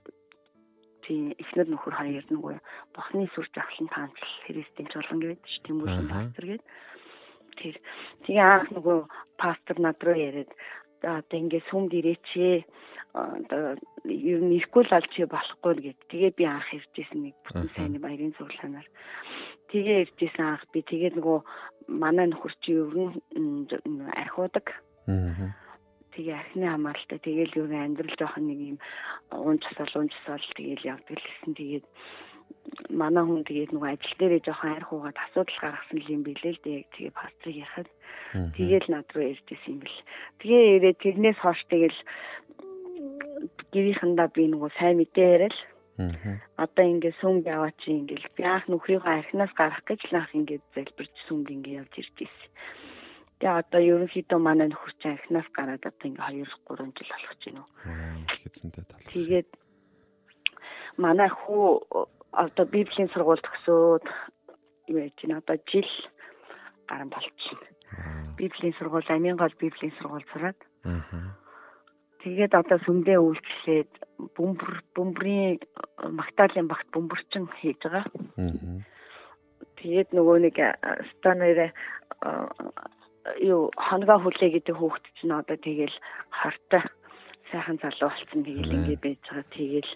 Тий 1.05 1.37
эхнэр 1.37 1.69
нөхөр 1.77 1.93
хоёр 1.93 2.25
нөгөө 2.33 2.57
босны 2.97 3.29
сүрч 3.37 3.53
ахлан 3.53 3.89
таанч 3.93 4.19
христийн 4.49 4.89
чуулган 4.93 5.21
гэдэг 5.21 5.45
чинь 5.45 5.65
тэмүүл 5.77 6.09
пастор 6.09 6.45
гэдэг 6.57 6.67
тэр 7.61 7.77
тэгээ 8.25 8.45
анх 8.45 8.69
нөгөө 8.73 8.99
пастор 9.39 9.77
над 9.83 9.99
руу 10.03 10.17
яриад 10.17 10.51
одоо 11.03 11.39
ингээ 11.39 11.63
сүмд 11.71 11.93
ирээчээ 11.95 12.57
одоо 13.15 13.79
ер 14.05 14.41
нь 14.43 14.57
ирэхгүй 14.59 14.83
л 14.85 14.95
аль 14.95 15.09
чи 15.15 15.25
болохгүй 15.25 15.75
гэд. 15.81 15.99
Тэгээ 16.11 16.33
би 16.39 16.45
анх 16.45 16.69
иржсэн 16.75 17.21
нэг 17.31 17.35
бүтэн 17.47 17.71
сайнны 17.75 17.99
баярын 17.99 18.37
цуглаанаар. 18.37 18.89
Тэгээ 19.73 20.03
иржсэн 20.05 20.45
анх 20.45 20.65
би 20.73 20.83
тэгээ 20.83 21.17
нөгөө 21.17 21.39
манай 21.89 22.27
нөхөр 22.29 22.55
чи 22.63 22.77
ер 22.77 22.93
нь 22.95 23.67
архиудаг. 24.13 24.67
Тэгээ 26.15 26.35
архины 26.35 26.67
хамааралтай 26.69 27.19
тэгээл 27.23 27.59
ер 27.65 27.69
нь 27.71 27.79
амьдрал 27.79 28.17
жоохон 28.19 28.45
нэг 28.51 28.61
юм 28.77 28.79
унжсал 29.33 29.93
унжсал 29.97 30.45
тэгээл 30.59 30.99
явдаг 30.99 31.17
л 31.17 31.27
гэсэн. 31.27 31.53
Тэгээд 31.57 31.87
манай 32.91 33.25
хүн 33.25 33.43
тэгээд 33.45 33.73
нөгөө 33.75 33.91
ажил 33.95 34.17
дээрээ 34.19 34.43
жоохон 34.45 34.73
арх 34.77 34.91
уугаад 34.93 35.19
асуудал 35.19 35.59
гаргасан 35.63 35.99
юм 36.09 36.23
билээ 36.25 36.53
л 36.57 36.65
дээ. 36.65 36.89
Тэгээ 36.95 37.13
пастрыг 37.15 37.57
яхад 37.57 37.89
тэгээл 38.57 38.89
над 38.93 39.09
руу 39.13 39.25
иржсэн 39.33 39.73
юм 39.73 39.79
бэл. 39.83 40.01
Тэгээ 40.41 40.63
ирээд 40.79 40.99
тэрнээс 41.03 41.39
хойш 41.43 41.61
тэгэл 41.69 41.99
гэрийнхандаа 43.73 44.29
би 44.33 44.49
нөгөө 44.49 44.71
сайн 44.79 44.97
мэдээ 44.99 45.29
яриад 45.37 45.57
Одоо 45.99 46.85
ингээд 46.87 47.19
сүмд 47.19 47.43
яваа 47.43 47.75
чи 47.83 47.91
ингээд 47.91 48.31
би 48.39 48.43
анх 48.47 48.71
нөхрийнхөө 48.71 49.19
архинаас 49.19 49.51
гарах 49.59 49.83
гэж 49.83 50.01
л 50.07 50.23
анх 50.23 50.31
ингээд 50.31 50.63
залбирч 50.71 51.15
сүмд 51.27 51.51
ингээд 51.51 51.79
явж 51.83 51.93
ирж 51.99 52.13
байсан. 52.23 52.51
Тэгээ 53.43 53.59
одоо 53.59 53.81
ерөнхийдөө 53.83 54.39
манай 54.39 54.71
нөхөр 54.71 54.95
чинь 55.03 55.19
архинаас 55.19 55.49
гараад 55.51 55.83
одоо 55.83 56.07
ингээд 56.07 56.55
2 56.55 56.71
3 56.71 56.95
жил 56.95 57.11
болох 57.11 57.35
ч 57.43 57.43
юм 57.51 57.59
уу. 57.59 57.69
Хэцэнтэй 58.31 58.85
тал. 58.87 59.11
Тэгээд 59.11 59.51
манай 61.03 61.31
хүү 61.35 61.67
одоо 62.33 62.65
библийн 62.67 63.09
сургууль 63.13 63.43
төгсөөд 63.43 64.05
юу 64.93 64.99
яж 64.99 65.17
байна 65.23 65.41
одоо 65.43 65.57
жил 65.71 65.91
гарan 66.89 67.11
болчихно. 67.11 67.69
Библийн 68.37 68.75
сургууль 68.79 69.09
амийн 69.09 69.37
гол 69.37 69.53
библийн 69.59 69.93
сургууль 69.99 70.27
сураад. 70.33 70.59
Аа 70.85 71.39
Тэгээд 72.23 72.53
одоо 72.55 72.79
сүмдээ 72.83 73.19
үйлчлээд 73.23 73.93
бөмбөр 74.35 74.73
бөмбөрийн 74.99 75.63
магтаалын 76.19 76.67
багт 76.67 76.91
бөмбөрчин 76.91 77.47
хийж 77.63 77.79
байгаа. 77.87 78.05
Тэгээд 79.79 80.11
нөгөө 80.11 80.37
нэг 80.51 80.57
станараа 81.15 81.71
юу 83.39 83.71
хоногоо 83.71 84.19
хүлээ 84.19 84.51
гэдэг 84.59 84.75
хүүхэд 84.75 85.07
чинь 85.23 85.31
одоо 85.31 85.57
тэгэл 85.63 85.95
хортой 86.35 86.83
сайхан 87.51 87.79
залуу 87.83 88.11
болсон 88.11 88.41
тэгэл 88.45 88.75
ингээд 88.77 89.03
байж 89.05 89.21
байгаа. 89.27 89.47
Тэгэл 89.55 89.93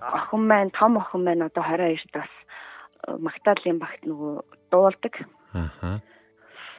охин 0.00 0.42
маань 0.46 0.72
том 0.76 0.96
охин 1.00 1.22
маань 1.24 1.46
одоо 1.46 1.64
22 1.64 2.10
тас 2.12 2.32
магтаалын 3.18 3.78
багт 3.82 4.02
нөгөө 4.06 4.34
дуулдаг. 4.70 5.14
Аа 5.54 5.98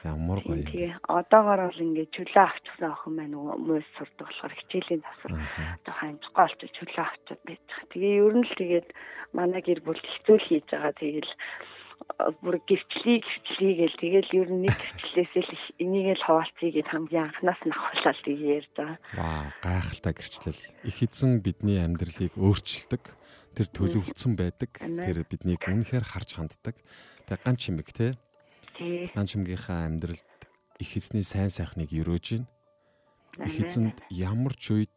Ямар 0.04 0.38
гоё. 0.44 0.60
Тэгээ 0.68 1.00
одоогоор 1.08 1.60
бол 1.72 1.80
ингээд 1.80 2.12
чөлөө 2.12 2.44
авчихсан 2.44 2.92
охин 2.92 3.12
маань 3.16 3.32
нөгөө 3.32 3.56
муус 3.56 3.88
сурдаг 3.96 4.28
болохоор 4.28 4.52
хичээлийн 4.52 5.00
засвар 5.00 5.32
амжихгүй 6.04 6.44
болчих 6.44 6.72
чөлөө 6.76 7.04
авчиад 7.08 7.40
байж 7.48 7.60
байгаа. 7.64 7.88
Тэгээ 7.88 8.20
ер 8.20 8.34
нь 8.36 8.44
л 8.44 8.58
тэгээд 8.60 8.88
манай 9.32 9.60
гэр 9.64 9.80
бүл 9.80 9.96
хэцүү 9.96 10.36
хийж 10.44 10.66
байгаа. 10.68 10.92
Тэгэл 11.00 11.32
бүр 12.40 12.56
гэрчлээ 12.62 13.18
гэрчлээ 13.20 13.72
гэл 13.80 13.96
тэгэл 14.00 14.30
ер 14.38 14.48
нь 14.52 14.62
нэг 14.68 14.76
гэрчлээсээ 14.76 15.44
л 15.44 15.66
энийг 15.82 16.16
л 16.18 16.26
хуваалцъя 16.26 16.70
гэд 16.70 16.88
хамгийн 16.90 17.26
анханаас 17.28 17.60
нь 17.64 17.74
ахуулаад 17.74 18.18
ярьж 18.24 18.70
байгаа. 18.76 18.98
Ваа, 19.16 19.44
гайхалтай 19.64 20.12
гэрчлэл. 20.14 20.62
Их 20.84 20.98
эзэн 21.02 21.40
бидний 21.40 21.80
амьдралыг 21.82 22.34
өөрчилдөг. 22.38 23.02
Тэр 23.54 23.68
төлөвлөсөн 23.70 24.32
байдаг. 24.34 24.70
Тэр 24.78 25.22
биднийг 25.26 25.62
үнэхээр 25.62 26.04
харж 26.04 26.30
ханддаг. 26.38 26.76
Тэг 27.26 27.38
ганц 27.42 27.58
чимэг 27.62 27.88
те. 27.94 28.12
Ганц 29.14 29.34
чимгийнхаа 29.34 29.86
амьдралд 29.86 30.22
их 30.82 30.90
эзний 30.98 31.22
сайн 31.22 31.50
сайхныг 31.50 31.94
өрөөж 31.94 32.26
байна. 32.34 32.50
Их 33.46 33.58
эзэнд 33.62 34.02
ямар 34.10 34.54
ч 34.58 34.74
үед 34.74 34.96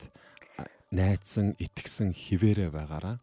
найдсан, 0.89 1.53
итгэсэн 1.61 2.13
хിവэрэ 2.13 2.73
байгаараа 2.73 3.21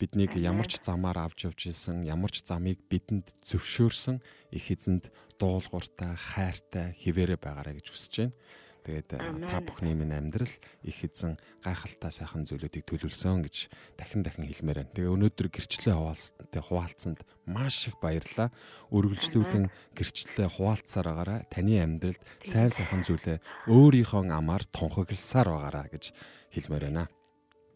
биднийг 0.00 0.32
ямар 0.40 0.64
ч 0.64 0.80
замаар 0.80 1.20
авч 1.28 1.44
явж 1.44 1.68
исэн, 1.68 2.08
ямар 2.08 2.32
ч 2.32 2.40
замыг 2.40 2.80
бидэнд 2.88 3.28
зөвшөөрсөн 3.44 4.24
их 4.56 4.72
эзэнд 4.72 5.12
дуулууртай, 5.36 6.16
хайртай 6.16 6.96
хിവэрэ 6.96 7.36
байгаарэ 7.36 7.76
гэж 7.76 7.86
хүсэж 7.92 8.14
байна. 8.24 8.34
Тэгээд 8.80 9.12
та 9.44 9.60
бүхний 9.60 9.92
минь 9.92 10.16
амьдрал 10.16 10.48
их 10.88 10.98
эзэн 11.04 11.36
гайхалтай 11.60 12.08
сайхан 12.08 12.48
зүйлүүдийг 12.48 12.88
төлөвлөсөн 12.88 13.44
гэж 13.44 13.68
дахин 14.00 14.24
дахин 14.24 14.48
хэлмээр 14.48 14.88
байна. 14.88 14.94
Тэгээ 14.96 15.14
өнөөдөр 15.20 15.48
гэрчлэлээ 15.52 15.96
хуваалцсан 16.00 16.64
хуваалцсанд 16.64 17.20
маш 17.44 17.92
их 17.92 18.00
баярлалаа. 18.00 18.48
Үргэлжлүүлэн 18.88 19.68
гэрчлэлээ 19.92 20.48
хуваалцсаар 20.56 21.06
байгаараа 21.12 21.40
таны 21.52 21.76
амьдралд 21.76 22.24
сайн 22.40 22.72
сайхан 22.72 23.04
зүйлээ 23.04 23.68
өөрийнхөө 23.68 24.32
амаар 24.32 24.64
тунхагласаар 24.72 25.52
байгаараа 25.52 25.86
гэж 25.92 26.16
хэлмээр 26.56 26.88
байна. 26.88 27.04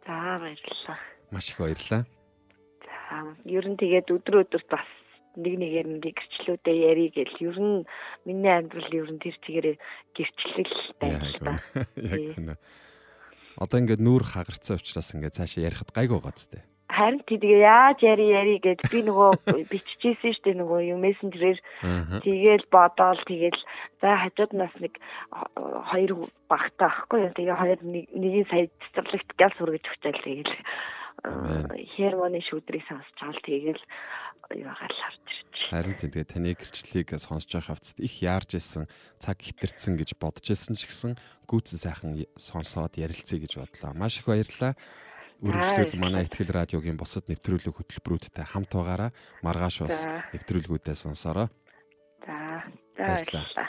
За 0.09 0.41
баярлалаа. 0.41 1.14
Маш 1.35 1.51
их 1.51 1.59
баярлалаа. 1.59 2.07
За 3.11 3.17
ер 3.43 3.67
нь 3.67 3.75
тэгээд 3.75 4.15
өдөр 4.15 4.47
өдөрт 4.47 4.69
бас 4.71 4.87
нэг 5.35 5.55
нэгээр 5.59 5.89
нь 5.91 5.99
гэрчлүүдээ 5.99 6.77
ярий 6.95 7.11
гэл 7.11 7.35
ер 7.43 7.59
нь 7.59 7.83
миний 8.23 8.55
амьдрал 8.55 8.87
ер 8.95 9.11
нь 9.11 9.19
тэр 9.19 9.35
чигээр 9.43 9.69
гэрчлэл 10.15 10.75
да. 11.03 11.59
Яг 11.99 12.39
үнэ. 12.39 12.55
Одоо 13.63 13.79
ингээд 13.83 14.03
нүүр 14.03 14.23
хагарцсан 14.31 14.79
учраас 14.79 15.11
ингээд 15.15 15.39
цаашаа 15.39 15.67
ярихад 15.67 15.91
гайгүй 15.91 16.19
байгаа 16.23 16.39
зү. 16.39 16.63
Харин 16.95 17.23
тэгээ 17.27 17.67
яаж 17.67 17.99
яри 18.07 18.27
яри 18.31 18.57
гэж 18.63 18.79
би 18.87 19.03
нөгөө 19.03 19.31
биччихсэн 19.73 20.31
шүү 20.39 20.45
дээ 20.47 20.57
нөгөө 20.63 20.81
юу 20.95 20.99
мессенжерээр 21.03 21.59
тэгээл 22.23 22.67
бодоол 22.71 23.19
тэгээл 23.27 23.61
за 23.99 24.09
хажууд 24.23 24.53
нас 24.55 24.75
нэг 24.79 24.95
хоёр 25.91 26.31
багтаа 26.47 26.91
ахгүй 26.95 27.27
юу 27.27 27.35
тэгээ 27.35 27.57
хоёр 27.59 27.81
нэгийн 27.83 28.47
сая 28.47 28.71
цэцэрлэгт 28.95 29.31
гал 29.35 29.55
сургаж 29.59 29.83
өгчээл 29.91 30.23
тэгээл 30.23 30.55
хермоны 31.23 32.41
шүүдрийг 32.45 32.85
сонсч 32.89 33.19
аал 33.23 33.39
тэгээл 33.45 33.83
юугаар 34.53 34.93
л 34.93 35.01
харж 35.01 35.25
ирж. 35.25 35.61
Харин 35.73 35.97
тийм 35.97 36.11
тэгээ 36.13 36.33
таны 36.33 36.53
гэрчлэлийг 36.53 37.09
сонсож 37.17 37.53
байх 37.55 37.69
хавцад 37.73 37.99
их 38.05 38.15
яарж 38.21 38.51
исэн 38.61 38.85
цаг 39.17 39.41
хитэрсэн 39.41 39.97
гэж 39.97 40.21
бодож 40.21 40.47
исэн 40.53 40.77
ч 40.77 40.85
гэсэн 40.85 41.17
гүйтэн 41.49 41.79
сайхан 41.81 42.13
сонсоод 42.37 43.01
ярилцъя 43.01 43.41
гэж 43.41 43.53
бодлоо. 43.57 43.93
Маш 43.97 44.21
их 44.21 44.29
баярлалаа. 44.29 44.77
Үргэлжлүүл 45.45 46.01
манай 46.01 46.25
ихтгэл 46.29 46.53
радиогийн 46.55 46.97
бусад 47.01 47.27
нэвтрүүлэг 47.29 47.75
хөтөлбөрүүдтэй 47.75 48.45
хамт 48.45 48.71
байгаараа 48.71 49.11
маргааш 49.43 49.77
бас 49.85 50.07
нэвтрүүлгүүдээ 50.33 50.97
сонсороо. 50.97 51.49
За. 52.25 52.65
Баярлалаа. 52.97 53.69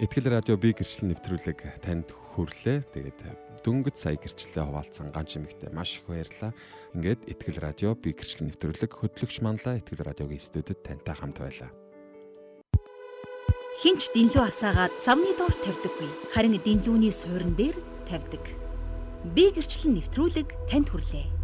Итгэл 0.00 0.32
радио 0.32 0.56
би 0.56 0.72
гэрчлэл 0.72 1.12
нэвтрүүлэг 1.12 1.84
танд 1.84 2.08
хүрлээ. 2.34 2.78
Тэгээд 2.94 3.20
дөнгөж 3.64 3.96
сая 3.96 4.16
гэрчлэлээ 4.16 4.64
хуваалцсан 4.64 5.10
ганц 5.10 5.34
чимэгтэй 5.34 5.70
маш 5.74 6.00
их 6.00 6.08
баярлалаа. 6.08 6.52
Ингээд 6.94 7.28
Итгэл 7.28 7.58
радио 7.60 7.92
би 7.98 8.14
гэрчлэл 8.14 8.48
нэвтрүүлэг 8.48 8.92
хөтлөгч 8.94 9.42
манлаа 9.44 9.78
Итгэл 9.80 10.06
радиогийн 10.06 10.40
студид 10.40 10.80
тантай 10.80 11.14
хамт 11.14 11.38
байлаа. 11.42 11.70
Хинч 13.80 14.12
дэнлүү 14.12 14.44
асаагаад 14.44 14.94
савны 15.00 15.32
доор 15.40 15.54
тавьдаггүй. 15.56 16.10
Харин 16.36 16.60
дэнлүүний 16.60 17.12
суурин 17.12 17.56
дээр 17.56 17.76
тавьдаг. 18.04 18.44
Би 19.32 19.48
гэрчлэл 19.56 19.96
нэвтрүүлэг 19.96 20.48
танд 20.68 20.92
хүрлээ. 20.92 21.39